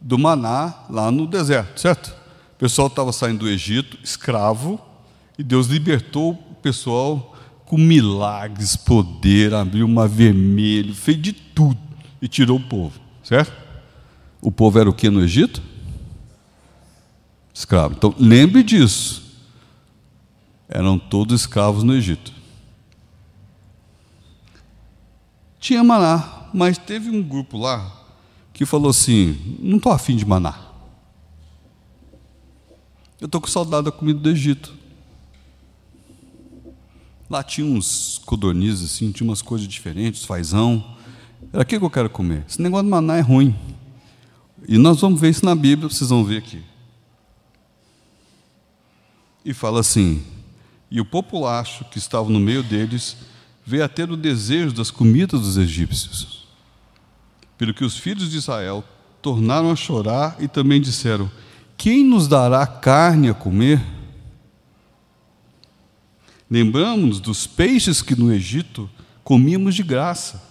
[0.00, 2.17] do maná lá no deserto, certo?
[2.58, 4.80] O pessoal estava saindo do Egito, escravo,
[5.38, 11.78] e Deus libertou o pessoal com milagres, poder, abriu o mar vermelho, fez de tudo
[12.20, 13.52] e tirou o povo, certo?
[14.42, 15.62] O povo era o que no Egito?
[17.54, 17.94] Escravo.
[17.96, 19.22] Então, lembre disso.
[20.68, 22.32] Eram todos escravos no Egito.
[25.60, 27.92] Tinha maná, mas teve um grupo lá
[28.52, 30.67] que falou assim: não estou afim de maná.
[33.20, 34.72] Eu estou com saudade da comida do Egito.
[37.28, 40.96] Lá tinha uns codornizes, assim, tinha umas coisas diferentes, fazão.
[41.52, 42.44] Era aquilo que eu quero comer.
[42.48, 43.54] Esse negócio de maná é ruim.
[44.66, 46.62] E nós vamos ver isso na Bíblia, vocês vão ver aqui.
[49.44, 50.22] E fala assim:
[50.90, 53.16] E o populacho que estava no meio deles
[53.64, 56.46] veio a ter o desejo das comidas dos egípcios.
[57.58, 58.84] Pelo que os filhos de Israel
[59.20, 61.30] tornaram a chorar e também disseram:
[61.78, 63.80] Quem nos dará carne a comer?
[66.50, 68.90] Lembramos dos peixes que no Egito
[69.22, 70.42] comíamos de graça,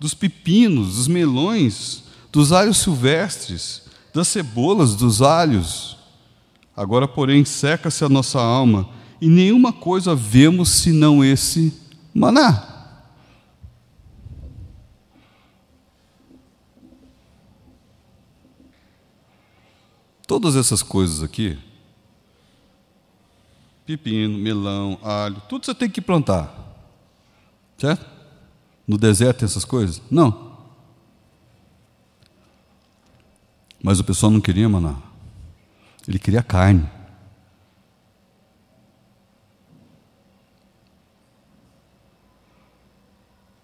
[0.00, 2.02] dos pepinos, dos melões,
[2.32, 5.96] dos alhos silvestres, das cebolas, dos alhos.
[6.76, 8.88] Agora, porém, seca-se a nossa alma
[9.20, 11.72] e nenhuma coisa vemos senão esse
[12.12, 12.75] maná.
[20.26, 21.58] Todas essas coisas aqui
[23.86, 26.52] pepino, melão, alho, tudo você tem que plantar.
[27.78, 28.04] Certo?
[28.86, 30.02] No deserto tem essas coisas?
[30.10, 30.56] Não.
[33.82, 34.96] Mas o pessoal não queria maná.
[36.08, 36.88] Ele queria carne.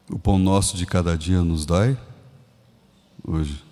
[0.08, 1.98] O pão nosso de cada dia nos dai
[3.24, 3.64] hoje.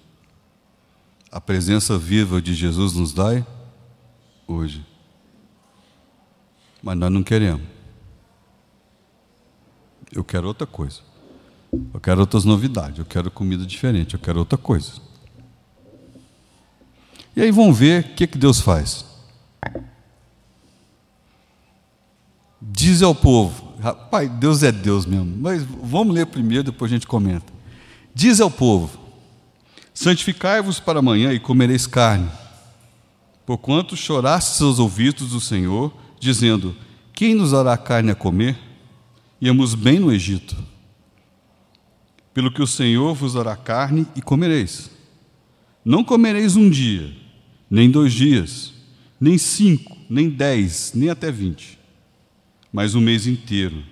[1.30, 3.46] A presença viva de Jesus nos dai
[4.46, 4.84] hoje.
[6.82, 7.62] Mas nós não queremos.
[10.12, 11.00] Eu quero outra coisa.
[11.72, 12.98] Eu quero outras novidades.
[12.98, 14.14] Eu quero comida diferente.
[14.14, 14.92] Eu quero outra coisa.
[17.36, 19.04] E aí vão ver o que, que Deus faz.
[22.60, 27.06] Diz ao povo, rapaz, Deus é Deus mesmo, mas vamos ler primeiro, depois a gente
[27.06, 27.50] comenta.
[28.14, 28.99] Diz ao povo:
[30.00, 32.26] Santificai-vos para amanhã e comereis carne,
[33.44, 36.74] porquanto chorastes aos ouvidos do Senhor, dizendo:
[37.12, 38.58] Quem nos dará carne a comer?
[39.38, 40.56] Íamos bem no Egito.
[42.32, 44.90] Pelo que o Senhor vos dará carne e comereis.
[45.84, 47.14] Não comereis um dia,
[47.70, 48.72] nem dois dias,
[49.20, 51.78] nem cinco, nem dez, nem até vinte
[52.72, 53.82] mas um mês inteiro,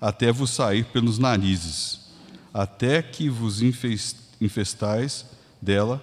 [0.00, 2.00] até vos sair pelos narizes,
[2.54, 3.60] até que vos
[4.40, 6.02] infestais dela,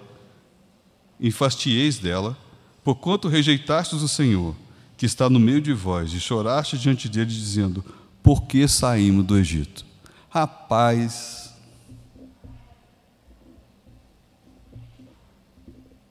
[1.20, 2.36] infastieis dela,
[2.82, 4.54] porquanto rejeitastes o Senhor,
[4.96, 7.84] que está no meio de vós, e choraste diante dele, dizendo:
[8.22, 9.84] Por que saímos do Egito?
[10.28, 11.54] Rapaz,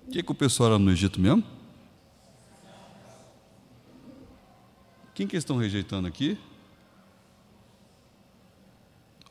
[0.08, 1.44] o que, que o pessoal era no Egito mesmo?
[5.14, 6.38] Quem que estão rejeitando aqui?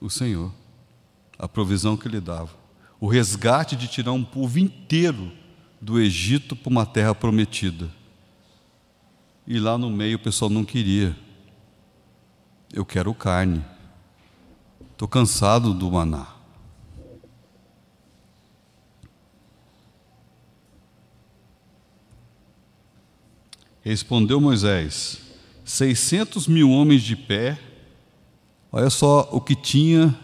[0.00, 0.52] O Senhor.
[1.38, 2.59] A provisão que lhe dava.
[3.00, 5.32] O resgate de tirar um povo inteiro
[5.80, 7.88] do Egito para uma terra prometida.
[9.46, 11.16] E lá no meio o pessoal não queria.
[12.70, 13.64] Eu quero carne.
[14.92, 16.26] Estou cansado do maná.
[23.82, 25.20] Respondeu Moisés:
[25.64, 27.58] 600 mil homens de pé.
[28.70, 30.14] Olha só o que tinha.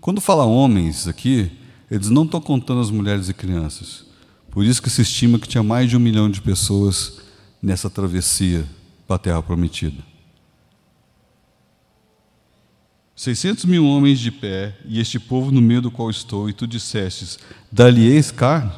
[0.00, 1.59] Quando fala homens aqui,
[1.90, 4.04] eles não estão contando as mulheres e crianças.
[4.50, 7.20] Por isso que se estima que tinha mais de um milhão de pessoas
[7.62, 8.64] nessa travessia
[9.06, 10.02] para a Terra Prometida.
[13.16, 16.66] 600 mil homens de pé, e este povo no meio do qual estou, e tu
[16.66, 17.38] dissestes:
[17.70, 18.72] Dar-lhe-eis carne,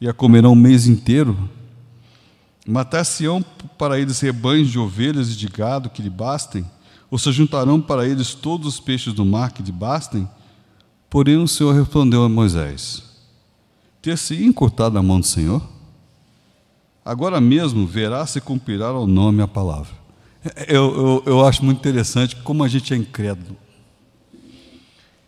[0.00, 1.48] e a comerão um mês inteiro,
[2.66, 3.44] Matar-se-ão
[3.76, 6.64] para eles rebanhos de ovelhas e de gado que lhe bastem?
[7.10, 10.28] Ou se juntarão para eles todos os peixes do mar que lhe bastem?
[11.12, 13.02] Porém o Senhor respondeu a Moisés:
[14.00, 15.62] Ter-se encurtado a mão do Senhor?
[17.04, 19.92] Agora mesmo verá se cumprirá ao nome a palavra.
[20.66, 23.58] Eu, eu, eu acho muito interessante como a gente é incrédulo.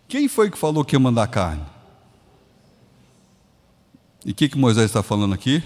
[0.08, 1.66] Quem foi que falou que ia mandar carne?
[4.24, 5.62] E o que, que Moisés está falando aqui?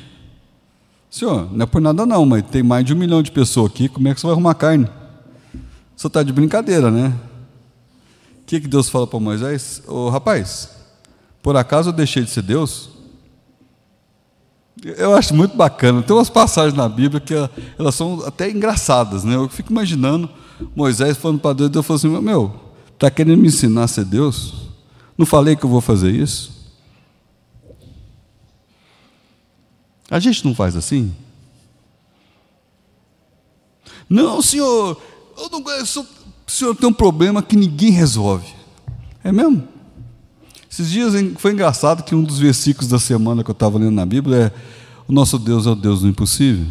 [1.09, 3.89] Senhor, não é por nada não, mas tem mais de um milhão de pessoas aqui,
[3.89, 4.89] como é que você vai arrumar carne?
[5.97, 7.17] Você está de brincadeira, né?
[8.49, 9.83] Que, que Deus fala para Moisés?
[9.87, 10.71] Oh, rapaz,
[11.43, 12.89] por acaso eu deixei de ser Deus?
[14.83, 16.03] Eu acho muito bacana.
[16.03, 17.35] Tem umas passagens na Bíblia que
[17.79, 19.35] elas são até engraçadas, né?
[19.35, 20.31] Eu fico imaginando
[20.75, 22.59] Moisés falando para Deus, Deus falou assim: Meu,
[22.95, 24.55] está querendo me ensinar a ser Deus?
[25.19, 26.73] Não falei que eu vou fazer isso?
[30.11, 31.15] A gente não faz assim?
[34.09, 34.99] Não, senhor,
[35.37, 36.07] eu não, sou,
[36.49, 38.55] o senhor tem um problema que ninguém resolve.
[39.23, 39.69] É mesmo?
[40.71, 44.07] Esses dias foi engraçado que um dos versículos da semana que eu estava lendo na
[44.07, 44.53] Bíblia é:
[45.07, 46.67] O nosso Deus é o Deus do impossível.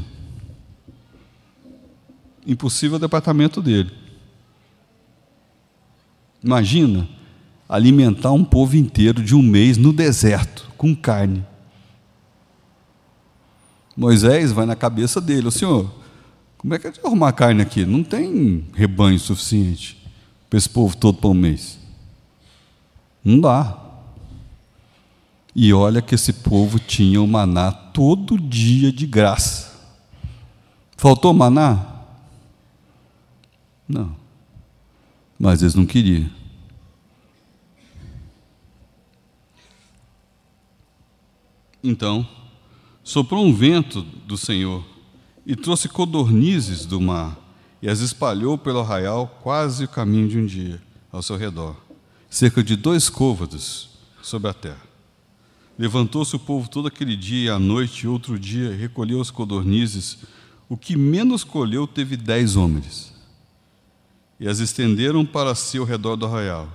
[2.45, 3.91] Impossível é o departamento dele.
[6.43, 7.07] Imagina
[7.69, 11.45] alimentar um povo inteiro de um mês no deserto, com carne.
[13.95, 15.91] Moisés vai na cabeça dele, o senhor,
[16.67, 17.85] como é que a gente vai arrumar carne aqui?
[17.85, 20.05] Não tem rebanho suficiente
[20.49, 21.79] para esse povo todo para um mês.
[23.23, 23.79] Não dá.
[25.55, 29.79] E olha que esse povo tinha o maná todo dia de graça.
[30.97, 32.03] Faltou maná?
[33.87, 34.13] Não.
[35.39, 36.29] Mas eles não queriam.
[41.81, 42.27] Então,
[43.07, 44.83] Soprou um vento do Senhor
[45.47, 47.39] e trouxe codornizes do mar
[47.81, 51.73] e as espalhou pelo arraial quase o caminho de um dia ao seu redor,
[52.29, 54.85] cerca de dois côvados sobre a terra.
[55.79, 60.17] Levantou-se o povo todo aquele dia e à noite e outro dia recolheu as codornizes.
[60.67, 63.13] O que menos colheu teve dez homens.
[64.39, 66.67] E as estenderam para si ao redor do arraial.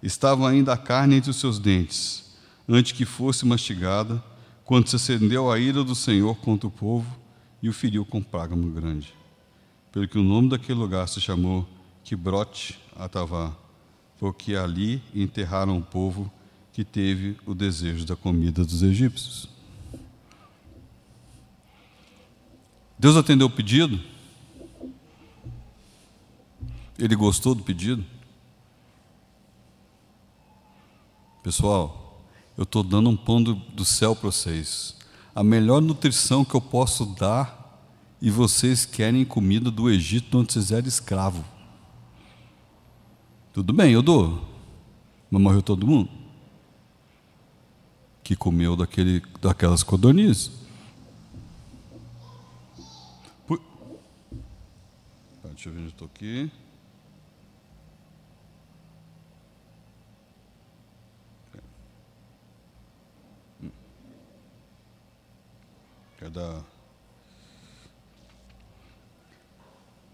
[0.00, 2.36] Estava ainda a carne entre os seus dentes,
[2.68, 4.22] antes que fosse mastigada,
[4.64, 7.21] quando se acendeu a ira do Senhor contra o povo
[7.62, 9.14] e o feriu com praga muito grande.
[9.92, 11.66] Pelo que o nome daquele lugar se chamou
[12.02, 13.56] Quibrote Atavá,
[14.18, 16.30] porque ali enterraram o povo
[16.72, 19.48] que teve o desejo da comida dos egípcios.
[22.98, 24.00] Deus atendeu o pedido?
[26.98, 28.04] Ele gostou do pedido?
[31.42, 32.24] Pessoal,
[32.56, 35.01] eu estou dando um pão do, do céu para vocês.
[35.34, 37.60] A melhor nutrição que eu posso dar
[38.20, 41.44] e vocês querem comida do Egito onde vocês eram escravo.
[43.52, 44.46] Tudo bem, eu dou.
[45.30, 46.22] Mas morreu todo mundo
[48.22, 50.52] que comeu daquele, daquelas codornizes.
[53.46, 53.58] Por...
[55.42, 56.50] Tá, deixa eu ver onde estou aqui.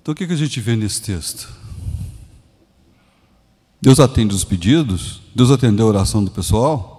[0.01, 1.53] Então o que, que a gente vê nesse texto?
[3.81, 5.21] Deus atende os pedidos?
[5.35, 6.99] Deus atendeu a oração do pessoal?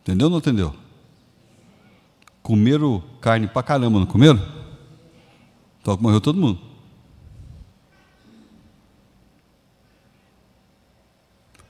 [0.00, 0.74] Entendeu ou não entendeu?
[2.42, 4.40] Comeram carne pra caramba, não comeram?
[5.80, 6.60] Então morreu todo mundo.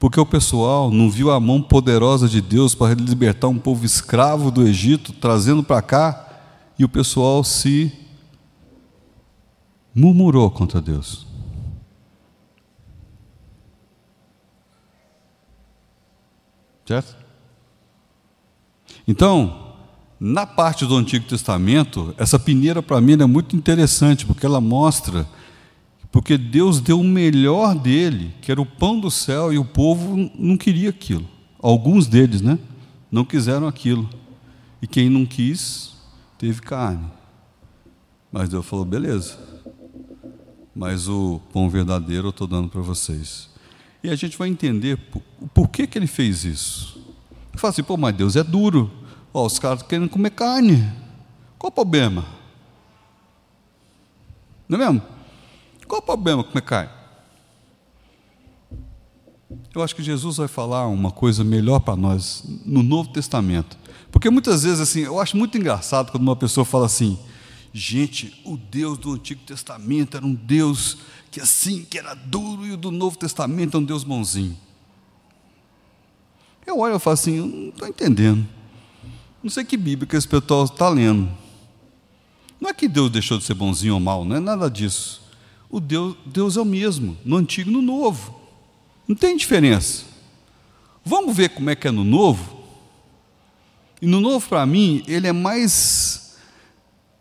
[0.04, 4.50] Porque o pessoal não viu a mão poderosa de Deus para libertar um povo escravo
[4.50, 6.28] do Egito, trazendo para cá,
[6.78, 7.90] e o pessoal se
[9.94, 11.26] murmurou contra Deus.
[16.84, 17.16] Certo?
[19.08, 19.72] Então,
[20.20, 25.26] na parte do Antigo Testamento, essa peneira para mim é muito interessante, porque ela mostra
[26.14, 30.30] porque Deus deu o melhor dele, que era o pão do céu, e o povo
[30.38, 31.28] não queria aquilo.
[31.58, 32.56] Alguns deles, né?
[33.10, 34.08] Não quiseram aquilo.
[34.80, 35.96] E quem não quis,
[36.38, 37.04] teve carne.
[38.30, 39.36] Mas Deus falou: beleza.
[40.72, 43.50] Mas o pão verdadeiro eu estou dando para vocês.
[44.00, 45.20] E a gente vai entender por,
[45.52, 46.96] por que, que ele fez isso.
[47.54, 48.88] Fala assim: pô, mas Deus é duro.
[49.32, 50.76] Ó, os caras querem comer carne.
[51.58, 52.24] Qual o problema?
[54.68, 55.13] Não é mesmo?
[55.86, 56.90] Qual o problema com carne?
[59.74, 63.76] Eu acho que Jesus vai falar uma coisa melhor para nós no Novo Testamento.
[64.10, 67.18] Porque muitas vezes, assim, eu acho muito engraçado quando uma pessoa fala assim:
[67.72, 70.98] gente, o Deus do Antigo Testamento era um Deus
[71.30, 74.56] que assim, que era duro, e o do Novo Testamento é um Deus bonzinho.
[76.64, 78.46] Eu olho e falo assim: não estou entendendo.
[79.42, 81.28] Não sei que Bíblia que esse pessoal está lendo.
[82.60, 85.23] Não é que Deus deixou de ser bonzinho ou mal, não é nada disso
[85.74, 88.32] o Deus, Deus é o mesmo, no antigo e no novo.
[89.08, 90.04] Não tem diferença.
[91.04, 92.60] Vamos ver como é que é no novo?
[94.00, 96.36] E no novo, para mim, ele é mais,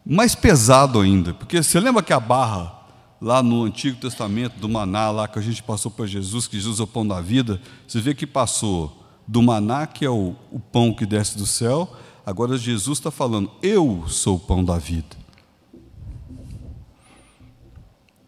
[0.06, 1.34] mais pesado ainda.
[1.34, 2.80] Porque você lembra que a barra,
[3.20, 6.80] lá no Antigo Testamento, do maná, lá que a gente passou para Jesus, que Jesus
[6.80, 10.60] é o pão da vida, você vê que passou do maná, que é o, o
[10.60, 11.92] pão que desce do céu,
[12.24, 15.23] agora Jesus está falando, eu sou o pão da vida.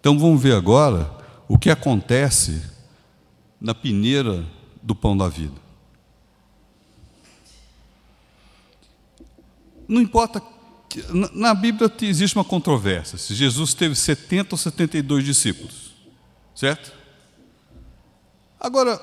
[0.06, 1.12] Então vamos ver agora
[1.48, 2.62] o que acontece
[3.60, 4.46] na peneira
[4.80, 5.60] do pão da vida.
[9.88, 10.44] Não importa,
[11.34, 15.96] na Bíblia existe uma controvérsia, se Jesus teve 70 ou 72 discípulos,
[16.54, 16.94] certo?
[18.60, 19.02] Agora,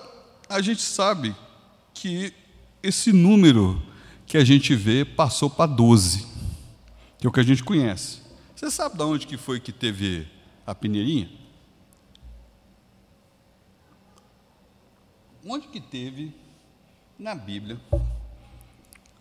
[0.49, 1.35] a gente sabe
[1.93, 2.33] que
[2.81, 3.83] esse número
[4.25, 6.29] que a gente vê passou para 12,
[7.19, 8.21] que é o que a gente conhece.
[8.55, 10.29] Você sabe de onde que foi que teve
[10.67, 11.31] a peneirinha?
[15.45, 16.33] Onde que teve
[17.19, 17.81] na Bíblia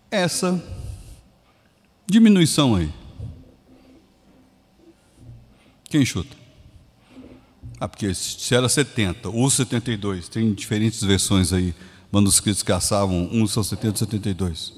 [0.09, 0.61] essa
[2.05, 2.91] diminuição aí?
[5.89, 6.37] Quem chuta?
[7.79, 11.73] Ah, porque se era 70 ou 72, tem diferentes versões aí,
[12.11, 14.73] manuscritos que caçavam, uns são 70 e 72.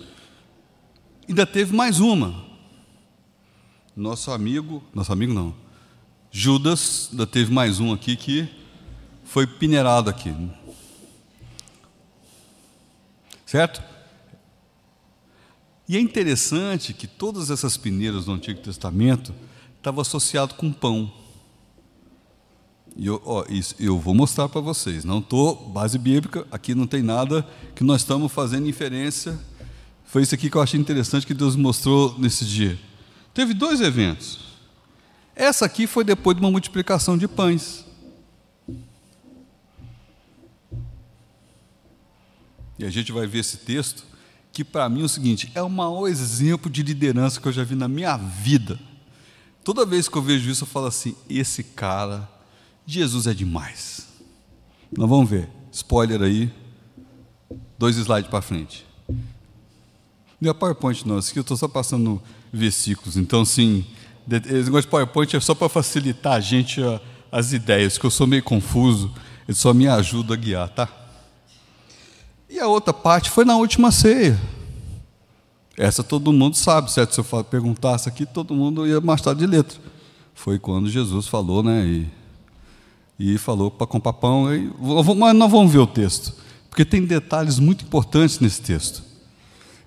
[1.28, 2.46] Ainda teve mais uma.
[3.96, 5.54] Nosso amigo, nosso amigo não,
[6.36, 8.50] Judas, ainda teve mais um aqui que
[9.24, 10.34] foi peneirado aqui.
[13.46, 13.84] Certo?
[15.88, 19.32] E é interessante que todas essas peneiras do Antigo Testamento
[19.78, 21.14] estavam associadas com pão.
[22.96, 25.06] E eu, ó, isso, eu vou mostrar para vocês.
[25.06, 29.40] Não estou, base bíblica, aqui não tem nada que nós estamos fazendo inferência.
[30.04, 32.80] Foi isso aqui que eu achei interessante que Deus mostrou nesse dia.
[33.36, 34.43] Teve dois eventos.
[35.36, 37.86] Essa aqui foi depois de uma multiplicação de pães.
[42.78, 44.04] E a gente vai ver esse texto,
[44.52, 47.64] que para mim é o seguinte: é o maior exemplo de liderança que eu já
[47.64, 48.80] vi na minha vida.
[49.64, 52.30] Toda vez que eu vejo isso, eu falo assim: esse cara,
[52.86, 54.08] Jesus é demais.
[54.96, 56.52] Nós vamos ver, spoiler aí,
[57.78, 58.86] dois slides para frente.
[60.40, 62.22] Não é PowerPoint, não, isso aqui eu estou só passando
[62.52, 63.86] versículos, então, sim
[64.30, 67.00] esse negócio de PowerPoint é só para facilitar a gente a,
[67.32, 69.12] as ideias, que eu sou meio confuso,
[69.48, 70.88] ele só me ajuda a guiar, tá?
[72.50, 74.40] E a outra parte foi na última ceia.
[75.76, 77.16] Essa todo mundo sabe, certo?
[77.16, 79.80] Se eu perguntasse aqui, todo mundo ia mostrar de letra.
[80.36, 81.84] Foi quando Jesus falou, né?
[81.84, 82.08] E,
[83.18, 84.54] e falou para comprar pão.
[84.54, 84.72] E,
[85.18, 86.34] mas nós vamos ver o texto,
[86.70, 89.04] porque tem detalhes muito importantes nesse texto.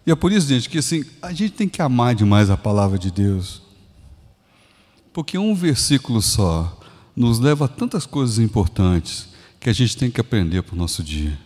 [0.04, 2.98] E é por isso, gente, que assim, a gente tem que amar demais a palavra
[2.98, 3.65] de Deus.
[5.16, 6.78] Porque um versículo só
[7.16, 11.02] nos leva a tantas coisas importantes que a gente tem que aprender para o nosso
[11.02, 11.38] dia.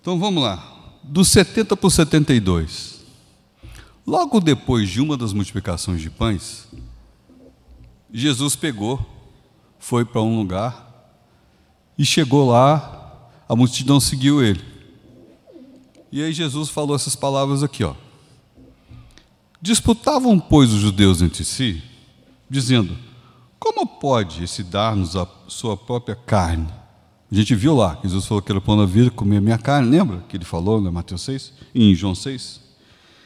[0.00, 0.98] Então vamos lá.
[1.04, 3.04] Do 70 para o 72.
[4.04, 6.66] Logo depois de uma das multiplicações de pães,
[8.12, 9.08] Jesus pegou,
[9.78, 11.14] foi para um lugar
[11.96, 14.64] e chegou lá, a multidão seguiu ele.
[16.10, 17.94] E aí Jesus falou essas palavras aqui, ó.
[19.62, 21.82] Disputavam, pois, os judeus entre si,
[22.50, 22.98] dizendo:
[23.58, 26.68] Como pode esse dar-nos a sua própria carne
[27.32, 30.22] a gente viu lá, Jesus falou que era pão da vida, comer minha carne, lembra
[30.28, 31.52] que ele falou em Mateus 6?
[31.74, 32.60] E em João 6?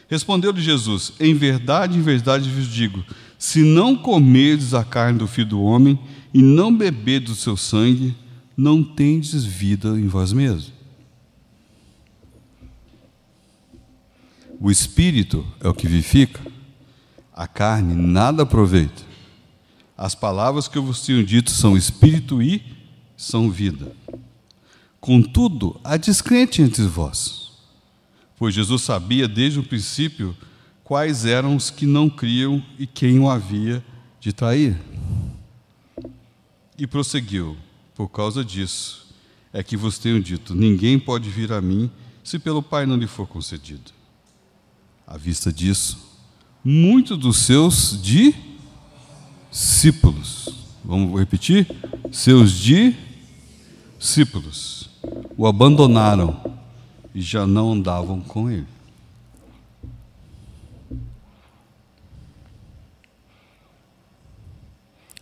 [0.09, 3.03] Respondeu-lhe Jesus: Em verdade, em verdade vos digo:
[3.37, 5.99] se não comerdes a carne do filho do homem
[6.33, 8.15] e não beberdes do seu sangue,
[8.57, 10.73] não tendes vida em vós mesmos.
[14.59, 16.41] O espírito é o que vivifica,
[17.33, 19.03] a carne nada aproveita.
[19.97, 22.63] As palavras que eu vos tenho dito são espírito e
[23.17, 23.95] são vida.
[25.01, 27.53] Contudo, há descrente entre vós,
[28.39, 30.37] pois Jesus sabia desde o princípio
[30.83, 33.85] quais eram os que não criam e quem o havia
[34.21, 34.77] de trair.
[36.79, 37.57] E prosseguiu:
[37.95, 39.07] Por causa disso
[39.53, 41.91] é que vos tenho dito: ninguém pode vir a mim
[42.25, 43.96] se pelo Pai não lhe for concedido.
[45.07, 45.99] À vista disso,
[46.65, 47.97] muitos dos seus
[49.53, 50.49] discípulos,
[50.85, 51.69] vamos repetir?
[52.11, 52.53] Seus
[53.99, 54.91] discípulos
[55.37, 56.41] o abandonaram
[57.15, 58.67] e já não andavam com ele.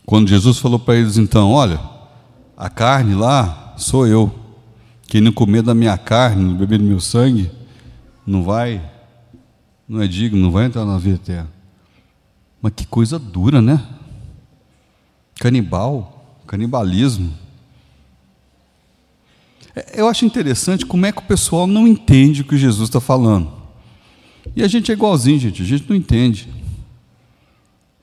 [0.07, 1.81] Quando Jesus falou para eles, então, olha,
[2.57, 4.33] a carne lá sou eu.
[5.07, 7.51] Quem não comer da minha carne, não beber do meu sangue,
[8.27, 8.94] não vai,
[9.89, 11.51] não é digno, não vai entrar na vida eterna.
[12.61, 13.87] Mas que coisa dura, né?
[15.39, 17.33] Canibal, canibalismo.
[19.77, 23.01] É, eu acho interessante como é que o pessoal não entende o que Jesus está
[23.01, 23.53] falando.
[24.55, 26.49] E a gente é igualzinho, gente, a gente não entende.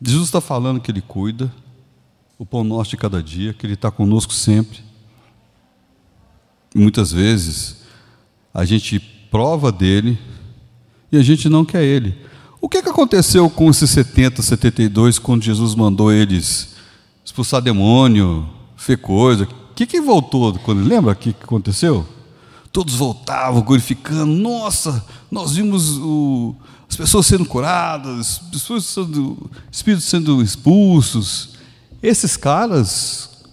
[0.01, 1.51] Jesus está falando que Ele cuida,
[2.37, 4.79] o pão nosso de cada dia, que Ele está conosco sempre.
[6.73, 7.83] E muitas vezes
[8.53, 10.17] a gente prova dele
[11.11, 12.15] e a gente não quer Ele.
[12.61, 16.75] O que, que aconteceu com esses 70, 72, quando Jesus mandou eles
[17.25, 18.47] expulsar demônio,
[18.77, 19.45] fer coisa?
[19.45, 20.53] O que, que voltou?
[20.59, 22.07] Quando, lembra o que, que aconteceu?
[22.71, 24.27] Todos voltavam glorificando.
[24.27, 26.55] Nossa, nós vimos o,
[26.87, 31.55] as pessoas sendo curadas, pessoas sendo, espíritos sendo expulsos.
[32.01, 33.43] Esses caras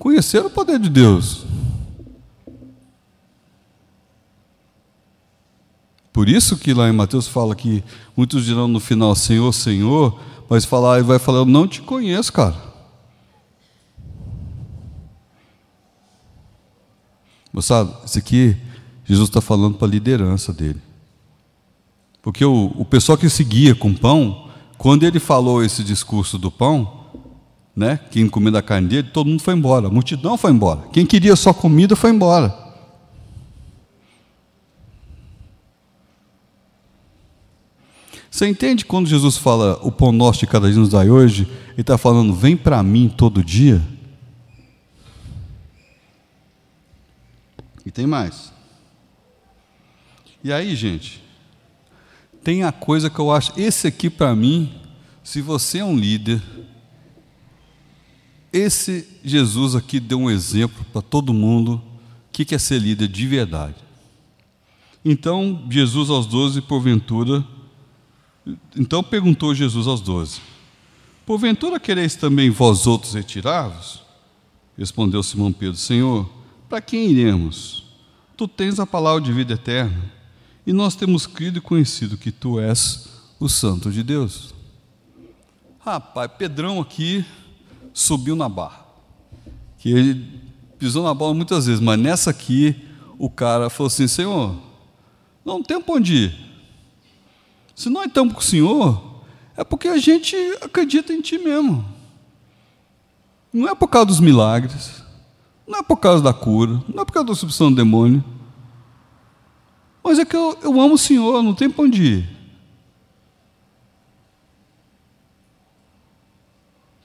[0.00, 1.46] conheceram o poder de Deus.
[6.18, 7.80] Por isso que lá em Mateus fala que
[8.16, 12.32] muitos dirão no final Senhor, Senhor, mas falar e vai falar eu não te conheço,
[12.32, 12.56] cara.
[17.52, 18.56] Moçada, isso aqui
[19.04, 20.82] Jesus está falando para a liderança dele.
[22.20, 27.12] Porque o, o pessoal que seguia com pão, quando ele falou esse discurso do pão,
[27.76, 30.80] né, quem comia da carne dele, todo mundo foi embora, a multidão foi embora.
[30.92, 32.67] Quem queria só comida foi embora.
[38.38, 41.80] Você entende quando Jesus fala o pão nosso de cada dia nos dai hoje, ele
[41.80, 43.82] está falando, vem para mim todo dia?
[47.84, 48.52] E tem mais.
[50.44, 51.20] E aí, gente,
[52.44, 54.72] tem a coisa que eu acho, esse aqui para mim,
[55.24, 56.40] se você é um líder,
[58.52, 61.82] esse Jesus aqui deu um exemplo para todo mundo
[62.28, 63.74] o que é ser líder de verdade.
[65.04, 67.44] Então, Jesus aos doze, porventura,
[68.76, 70.40] então perguntou Jesus aos doze:
[71.26, 74.02] Porventura quereis também vós outros retirar-vos?
[74.76, 76.28] Respondeu Simão Pedro: Senhor,
[76.68, 77.84] para quem iremos?
[78.36, 80.12] Tu tens a palavra de vida eterna,
[80.66, 83.08] e nós temos crido e conhecido que tu és
[83.40, 84.54] o Santo de Deus.
[85.80, 87.24] Rapaz, Pedrão aqui
[87.92, 88.86] subiu na barra.
[89.78, 90.40] Que ele
[90.78, 92.76] pisou na bola muitas vezes, mas nessa aqui
[93.18, 94.56] o cara falou assim: Senhor,
[95.44, 96.47] não tem para onde ir.
[97.78, 99.22] Se nós estamos com o Senhor,
[99.56, 101.84] é porque a gente acredita em Ti mesmo.
[103.52, 105.00] Não é por causa dos milagres,
[105.64, 108.24] não é por causa da cura, não é por causa da substituição do demônio.
[110.02, 112.28] Mas é que eu, eu amo o Senhor, não tem para onde ir.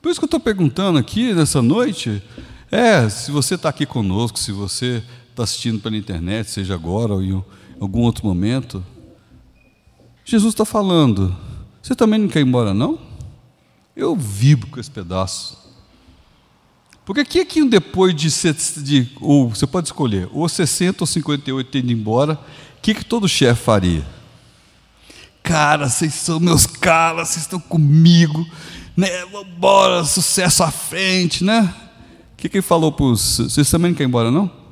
[0.02, 2.20] Por isso que eu estou perguntando aqui nessa noite,
[2.72, 7.22] é, se você está aqui conosco, se você está assistindo pela internet, seja agora ou
[7.22, 7.44] em
[7.80, 8.84] algum outro momento,
[10.26, 11.36] Jesus está falando,
[11.82, 12.98] você também não quer ir embora, não?
[13.96, 15.58] Eu vibro com esse pedaço.
[17.06, 18.30] Porque aqui, aqui depois de,
[18.82, 22.34] de ou você pode escolher, ou 60 ou 58 tendo ido embora,
[22.78, 24.06] o que, que todo chefe faria?
[25.44, 28.48] Cara, vocês são meus caras, vocês estão comigo,
[28.96, 29.26] né?
[29.26, 31.74] Vambora, sucesso à frente, né?
[32.34, 33.40] O que, que ele falou para os.
[33.40, 34.63] Vocês também não querem ir embora, não?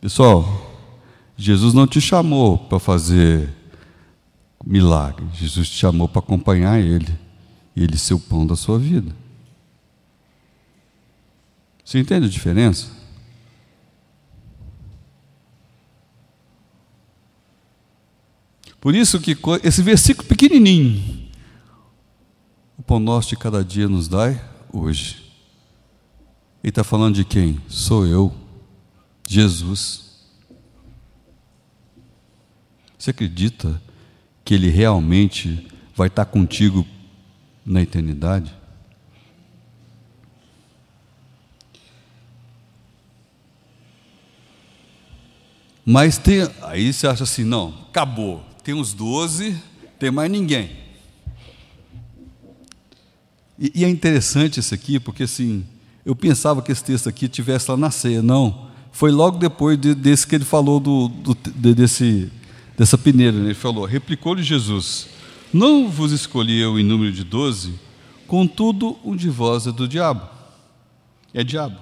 [0.00, 0.44] Pessoal,
[1.36, 3.52] Jesus não te chamou para fazer
[4.64, 7.18] milagre, Jesus te chamou para acompanhar Ele,
[7.74, 9.14] e Ele ser o pão da sua vida.
[11.84, 12.88] Você entende a diferença?
[18.80, 21.28] Por isso que esse versículo pequenininho,
[22.78, 24.40] o pão nosso de cada dia nos dai
[24.72, 25.32] hoje.
[26.62, 27.60] Ele está falando de quem?
[27.68, 28.34] Sou eu,
[29.26, 30.06] Jesus.
[32.98, 33.80] Você acredita
[34.44, 36.86] que Ele realmente vai estar contigo
[37.64, 38.54] na eternidade?
[45.88, 49.56] Mas tem, aí você acha assim, não, acabou, tem uns 12,
[50.00, 50.70] tem mais ninguém.
[53.56, 55.64] E, e, é interessante isso aqui, porque assim,
[56.04, 58.65] eu pensava que esse texto aqui tivesse lá na ceia, não.
[58.96, 62.32] Foi logo depois de, desse que ele falou do, do de, desse,
[62.78, 63.36] dessa peneira.
[63.36, 63.48] Né?
[63.48, 65.06] Ele falou: replicou-lhe Jesus:
[65.52, 67.74] Não vos escolhi eu em número de doze,
[68.26, 70.26] contudo, um de vós é do diabo.
[71.34, 71.78] É diabo.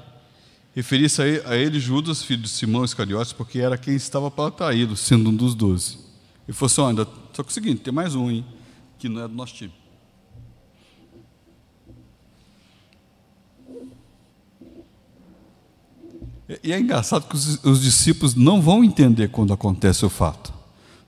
[0.74, 5.30] Referia-se a ele Judas, filho de Simão Iscariotes, porque era quem estava para traí-lo, sendo
[5.30, 5.98] um dos doze.
[6.48, 8.44] Ele falou assim: olha, só que é o seguinte, tem mais um, hein,
[8.98, 9.72] que não é do nosso time.
[16.62, 20.53] E é engraçado que os, os, discípulos não vão entender quando acontece o fato.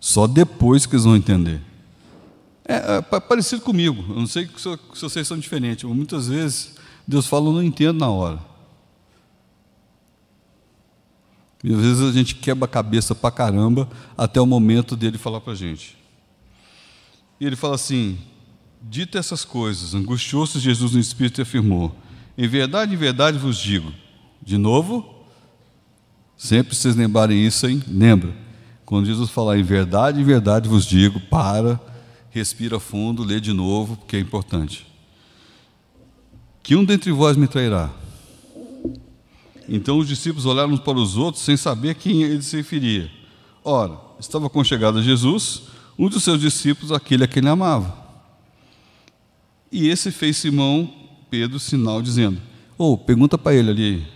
[0.01, 1.61] Só depois que eles vão entender.
[2.65, 4.03] É, é parecido comigo.
[4.09, 5.85] Eu não sei se, vocês são diferentes.
[5.85, 6.75] Muitas vezes
[7.07, 8.41] Deus fala, eu não entendo na hora.
[11.63, 15.41] E às vezes a gente quebra a cabeça para caramba até o momento dele falar
[15.41, 15.99] para a gente.
[17.41, 18.19] E ele fala assim:
[18.83, 21.95] Dito essas coisas, angustiou-se Jesus no Espírito e afirmou:
[22.39, 23.93] Em verdade, em verdade vos digo.
[24.41, 25.16] De novo,
[26.37, 27.83] sempre vocês lembrarem isso, hein?
[27.89, 28.35] Lembra?
[28.85, 31.81] Quando Jesus falar em verdade, em verdade vos digo, para,
[32.31, 34.87] respira fundo, lê de novo, porque é importante.
[36.63, 37.91] Que um dentre vós me trairá.
[39.69, 43.11] Então os discípulos olharam uns para os outros sem saber a quem ele se referia.
[43.65, 45.63] Ora, estava conchegado a Jesus,
[45.99, 47.93] um dos seus discípulos, aquele a quem ele amava.
[49.73, 50.93] E esse fez Simão
[51.29, 52.41] Pedro sinal dizendo:
[52.79, 54.07] Ô, oh, pergunta para ele ali,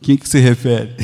[0.00, 0.96] quem que se refere?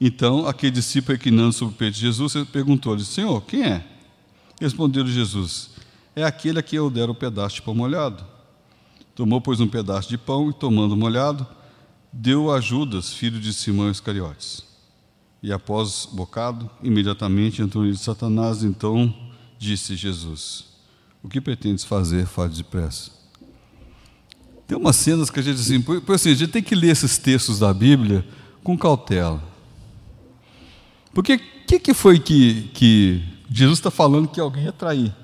[0.00, 3.84] Então, aquele discípulo reclinando sobre o peito de Jesus, perguntou-lhe: Senhor, quem é?
[4.60, 5.70] Respondeu Jesus:
[6.14, 8.24] É aquele a quem eu der o pedaço de pão molhado.
[9.14, 11.44] Tomou, pois, um pedaço de pão e, tomando molhado,
[12.12, 14.62] deu a Judas, filho de Simão Iscariotes.
[15.42, 18.62] E após bocado, imediatamente entrou de Satanás.
[18.62, 19.12] Então
[19.58, 20.66] disse Jesus:
[21.22, 22.26] O que pretendes fazer?
[22.26, 23.10] Fale depressa.
[24.68, 26.90] Tem umas cenas que a gente assim, por, por assim, a gente tem que ler
[26.90, 28.24] esses textos da Bíblia
[28.62, 29.42] com cautela.
[31.12, 35.14] Porque o que, que foi que, que Jesus está falando que alguém ia trair?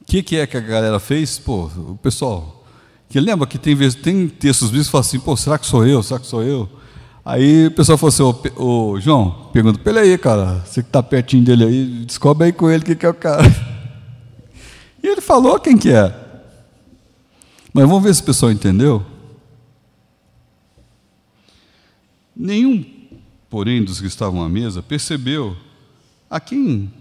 [0.00, 1.38] O que, que é que a galera fez?
[1.38, 2.64] Pô, o pessoal,
[3.08, 6.02] que lembra que tem, tem textos bíblicos que falam assim, pô, será que sou eu?
[6.02, 6.68] Será que sou eu?
[7.24, 8.22] Aí o pessoal falou assim,
[8.56, 12.46] ô, ô João, pergunta para ele aí, cara, você que está pertinho dele aí, descobre
[12.46, 13.42] aí com ele quem que é o cara.
[15.02, 16.12] E ele falou quem que é.
[17.72, 19.06] Mas vamos ver se o pessoal entendeu.
[22.34, 22.84] Nenhum,
[23.48, 25.56] porém, dos que estavam à mesa percebeu
[26.28, 26.92] a quem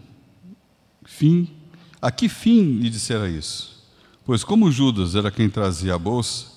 [1.03, 1.49] fim,
[2.01, 3.83] a que fim lhe dissera isso.
[4.25, 6.47] Pois, como Judas era quem trazia a bolsa,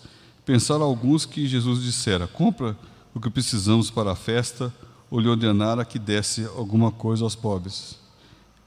[0.45, 2.77] pensaram alguns que Jesus dissera: Compra
[3.15, 4.73] o que precisamos para a festa,
[5.11, 7.99] ou lhe ordenara que desse alguma coisa aos pobres.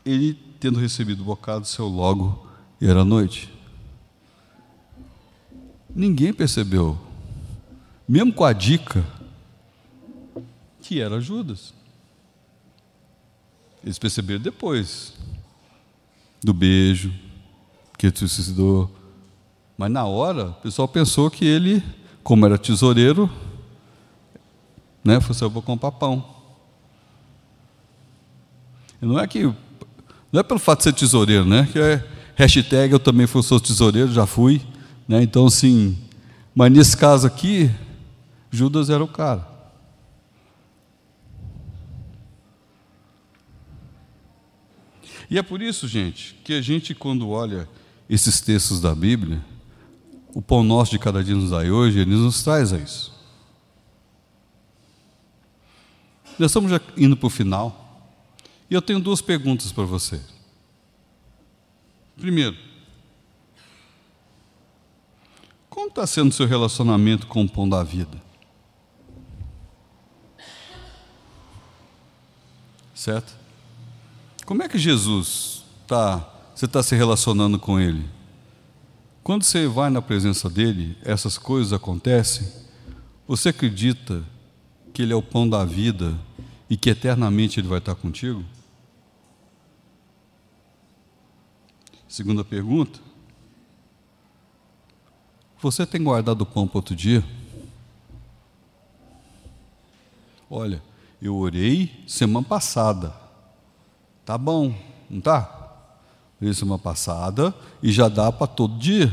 [0.05, 2.47] Ele, tendo recebido o bocado, seu logo
[2.79, 3.51] era noite.
[5.93, 6.97] Ninguém percebeu,
[8.07, 9.05] mesmo com a dica,
[10.81, 11.73] que era Judas.
[13.83, 15.13] Eles perceberam depois
[16.43, 17.13] do beijo,
[17.97, 18.89] que ele suicidou.
[19.77, 21.83] Mas na hora, o pessoal pensou que ele
[22.23, 23.29] como era tesoureiro,
[25.03, 26.23] né, assim, eu vou comprar pão.
[29.01, 29.43] E não é que
[30.31, 31.67] não é pelo fato de ser tesoureiro, né?
[31.71, 34.61] Que é hashtag eu também sou tesoureiro, já fui,
[35.07, 35.21] né?
[35.23, 35.97] Então assim,
[36.53, 37.69] mas nesse caso aqui,
[38.51, 39.50] Judas era o cara.
[45.31, 47.65] E é por isso, gente, que a gente, quando olha
[48.09, 49.41] esses textos da Bíblia,
[50.35, 53.17] o pão nosso de cada dia nos dai hoje, ele nos traz a isso.
[56.37, 58.11] Nós estamos já indo para o final,
[58.69, 60.19] e eu tenho duas perguntas para você.
[62.17, 62.57] Primeiro,
[65.69, 68.21] como está sendo o seu relacionamento com o pão da vida?
[72.93, 73.40] Certo?
[74.51, 76.17] Como é que Jesus está,
[76.53, 78.05] você está se relacionando com Ele?
[79.23, 82.51] Quando você vai na presença dEle, essas coisas acontecem,
[83.25, 84.21] você acredita
[84.93, 86.19] que Ele é o pão da vida
[86.69, 88.43] e que eternamente Ele vai estar contigo?
[92.05, 92.99] Segunda pergunta.
[95.61, 97.23] Você tem guardado o pão para outro dia?
[100.49, 100.83] Olha,
[101.21, 103.20] eu orei semana passada.
[104.31, 104.73] Tá bom,
[105.09, 105.75] não tá?
[106.39, 107.53] Orei semana passada
[107.83, 109.11] e já dá para todo dia.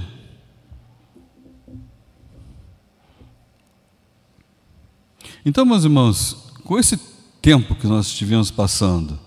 [5.44, 6.96] Então, meus irmãos, com esse
[7.42, 9.18] tempo que nós estivemos passando,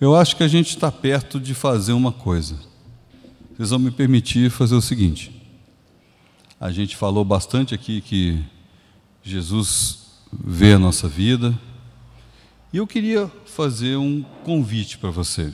[0.00, 2.56] eu acho que a gente está perto de fazer uma coisa.
[3.54, 5.40] Vocês vão me permitir fazer o seguinte.
[6.58, 8.44] A gente falou bastante aqui que
[9.22, 10.00] Jesus
[10.32, 11.56] vê a nossa vida.
[12.72, 15.52] E eu queria fazer um convite para você.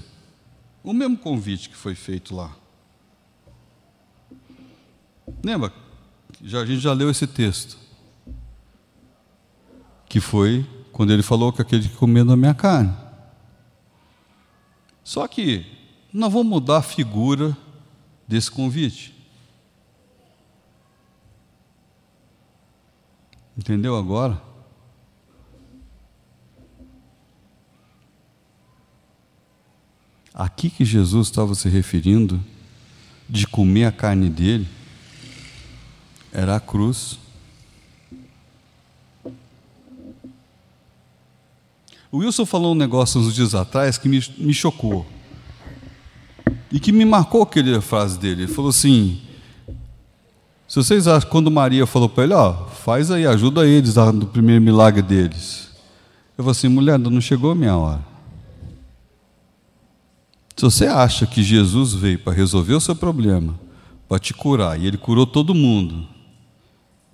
[0.85, 2.57] O mesmo convite que foi feito lá.
[5.43, 5.73] Lembra?
[6.43, 7.77] Já, a gente já leu esse texto.
[10.09, 12.97] Que foi quando ele falou que aquele que comeu da minha carne.
[15.03, 15.67] Só que
[16.13, 17.57] nós vamos mudar a figura
[18.27, 19.15] desse convite.
[23.57, 24.48] Entendeu agora?
[30.39, 32.41] Aqui que Jesus estava se referindo
[33.29, 34.69] de comer a carne dele
[36.33, 37.19] era a cruz.
[42.13, 45.05] O Wilson falou um negócio uns dias atrás que me, me chocou.
[46.71, 48.45] E que me marcou aquela frase dele.
[48.45, 49.21] Ele falou assim:
[50.69, 54.63] se vocês acham, quando Maria falou para ele, ó, faz aí, ajuda eles no primeiro
[54.63, 55.71] milagre deles.
[56.37, 58.08] Eu falei assim, mulher, não chegou a minha hora.
[60.59, 63.57] Se você acha que Jesus veio para resolver o seu problema,
[64.09, 66.05] para te curar, e ele curou todo mundo,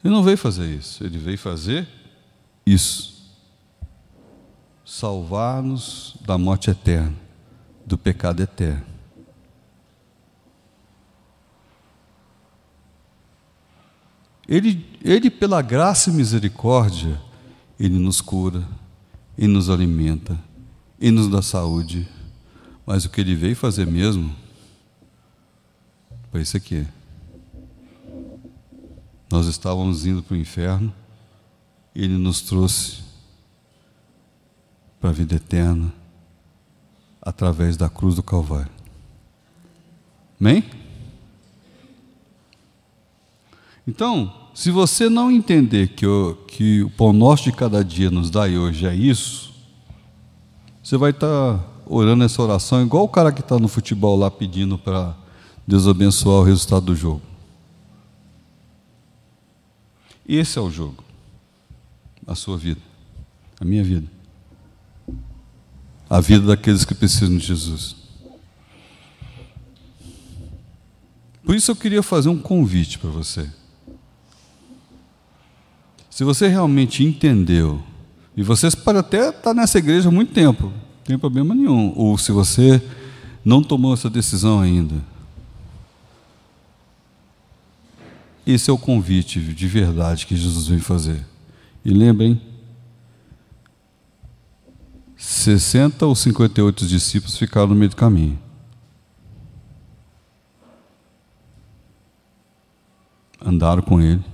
[0.03, 1.87] ele não veio fazer isso, ele veio fazer
[2.65, 3.37] isso.
[4.83, 7.13] Salvar-nos da morte eterna,
[7.85, 8.87] do pecado eterno.
[14.49, 17.21] Ele, ele, pela graça e misericórdia,
[17.79, 18.67] Ele nos cura,
[19.37, 20.39] Ele nos alimenta,
[20.99, 22.09] Ele nos dá saúde.
[22.87, 24.35] Mas o que Ele veio fazer mesmo
[26.31, 26.87] foi isso aqui.
[29.31, 30.93] Nós estávamos indo para o inferno,
[31.95, 33.03] e Ele nos trouxe
[35.01, 35.93] para a vida eterna
[37.23, 38.71] através da cruz do Calvário.
[40.41, 40.65] Amém?
[43.87, 48.31] Então, se você não entender que o, que o pão nosso de cada dia nos
[48.31, 49.55] dá e hoje é isso,
[50.83, 54.31] você vai estar tá orando essa oração igual o cara que está no futebol lá
[54.31, 55.15] pedindo para
[55.67, 57.23] Deus abençoar o resultado do jogo.
[60.27, 61.05] Esse é o jogo,
[62.27, 62.81] a sua vida,
[63.61, 64.09] a minha vida,
[66.09, 67.97] a vida daqueles que precisam de Jesus.
[71.45, 73.51] Por isso eu queria fazer um convite para você.
[76.09, 77.83] Se você realmente entendeu,
[78.37, 80.73] e você pode até estar nessa igreja há muito tempo,
[81.05, 82.83] tem problema nenhum, ou se você
[83.45, 84.97] não tomou essa decisão ainda,
[88.47, 91.25] esse é o convite de verdade que Jesus vem fazer.
[91.85, 92.41] E lembrem,
[95.17, 98.39] 60 ou 58 discípulos ficaram no meio do caminho.
[103.41, 104.25] Andaram com ele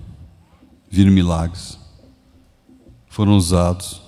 [0.91, 1.79] viram milagres,
[3.09, 4.03] foram usados.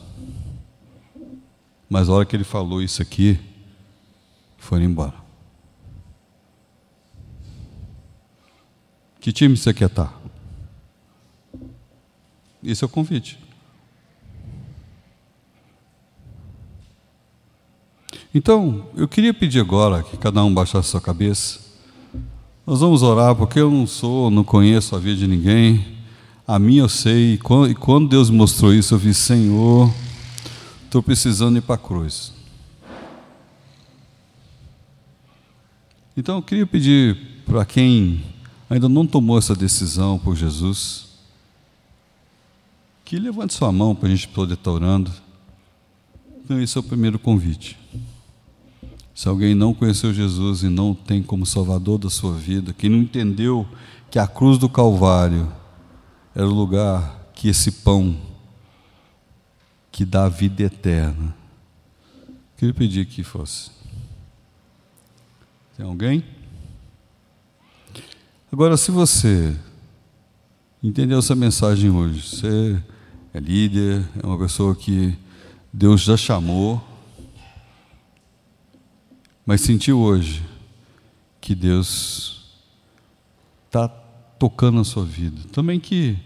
[1.93, 3.38] Mas a hora que ele falou isso aqui,
[4.57, 5.12] foram embora.
[9.20, 10.18] Que time você quer estar?
[12.64, 13.38] Esse é o convite.
[18.34, 21.61] Então, eu queria pedir agora que cada um baixasse sua cabeça.
[22.66, 25.99] Nós vamos orar, porque eu não sou, não conheço a vida de ninguém.
[26.49, 29.93] A minha eu sei, e quando Deus mostrou isso, eu vi, Senhor,
[30.93, 32.34] estou precisando ir para a cruz.
[36.14, 37.16] Então, eu queria pedir
[37.47, 38.22] para quem
[38.68, 41.07] ainda não tomou essa decisão por Jesus,
[43.07, 45.11] que levante sua mão para a gente poder estar orando.
[46.45, 47.78] Então, esse é o primeiro convite.
[49.14, 52.99] Se alguém não conheceu Jesus e não tem como Salvador da sua vida, que não
[52.99, 53.66] entendeu
[54.11, 55.51] que a cruz do Calvário
[56.34, 58.14] era o lugar que esse pão
[59.93, 61.36] que dá vida eterna,
[62.57, 63.70] queria pedir que fosse.
[65.76, 66.24] Tem alguém?
[68.51, 69.55] Agora, se você
[70.82, 72.82] entendeu essa mensagem hoje, você
[73.34, 75.16] é líder, é uma pessoa que
[75.70, 76.82] Deus já chamou,
[79.45, 80.43] mas sentiu hoje
[81.40, 82.57] que Deus
[83.66, 85.40] está tocando a sua vida.
[85.51, 86.16] Também que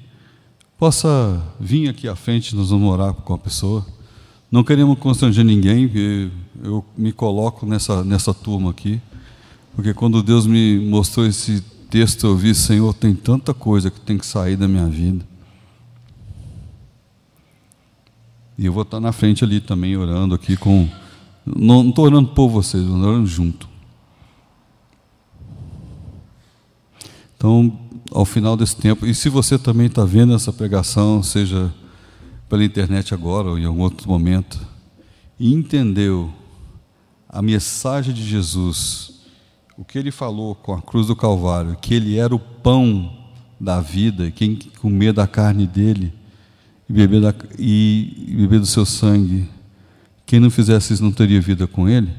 [0.79, 3.85] possa vir aqui à frente, nós vamos orar com a pessoa.
[4.51, 5.91] Não queremos constranger ninguém,
[6.63, 9.01] eu me coloco nessa, nessa turma aqui,
[9.75, 11.61] porque quando Deus me mostrou esse
[11.91, 15.25] texto, eu vi, Senhor, tem tanta coisa que tem que sair da minha vida.
[18.59, 20.89] E eu vou estar na frente ali também, orando aqui com
[21.45, 23.69] não estou orando por vocês, estou orando junto.
[27.37, 31.73] Então, ao final desse tempo, e se você também está vendo essa pregação, seja
[32.49, 34.59] pela internet agora ou em algum outro momento,
[35.39, 36.33] e entendeu
[37.29, 39.21] a mensagem de Jesus,
[39.77, 43.13] o que ele falou com a cruz do Calvário, que ele era o pão
[43.61, 46.13] da vida, quem comer da carne dele
[46.89, 49.49] e beber, da, e, e beber do seu sangue
[50.27, 52.11] quem não fizesse isso não teria vida com Ele?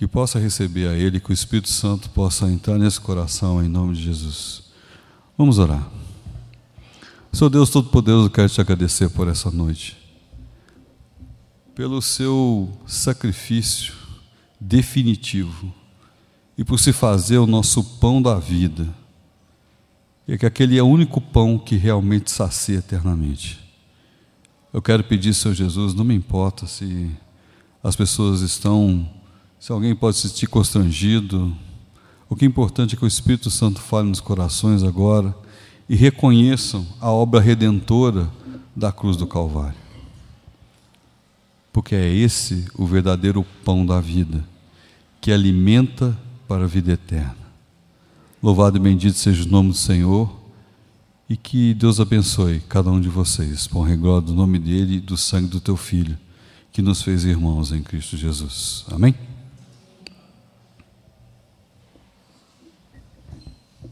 [0.00, 3.94] Que possa receber a Ele, que o Espírito Santo possa entrar nesse coração em nome
[3.94, 4.62] de Jesus.
[5.36, 5.86] Vamos orar.
[7.30, 9.98] Senhor Deus Todo-Poderoso, quero te agradecer por essa noite,
[11.74, 13.92] pelo seu sacrifício
[14.58, 15.70] definitivo
[16.56, 18.88] e por se fazer o nosso pão da vida,
[20.26, 23.60] e que aquele é o único pão que realmente sacia eternamente.
[24.72, 27.10] Eu quero pedir, Senhor Jesus, não me importa se
[27.84, 29.06] as pessoas estão,
[29.60, 31.54] se alguém pode se sentir constrangido.
[32.30, 35.36] O que é importante é que o Espírito Santo fale nos corações agora
[35.86, 38.30] e reconheçam a obra redentora
[38.74, 39.78] da cruz do Calvário.
[41.70, 44.42] Porque é esse o verdadeiro pão da vida,
[45.20, 47.36] que alimenta para a vida eterna.
[48.42, 50.34] Louvado e bendito seja o nome do Senhor
[51.28, 55.18] e que Deus abençoe cada um de vocês, por glória do nome dele e do
[55.18, 56.18] sangue do teu filho,
[56.72, 58.86] que nos fez irmãos em Cristo Jesus.
[58.90, 59.29] Amém?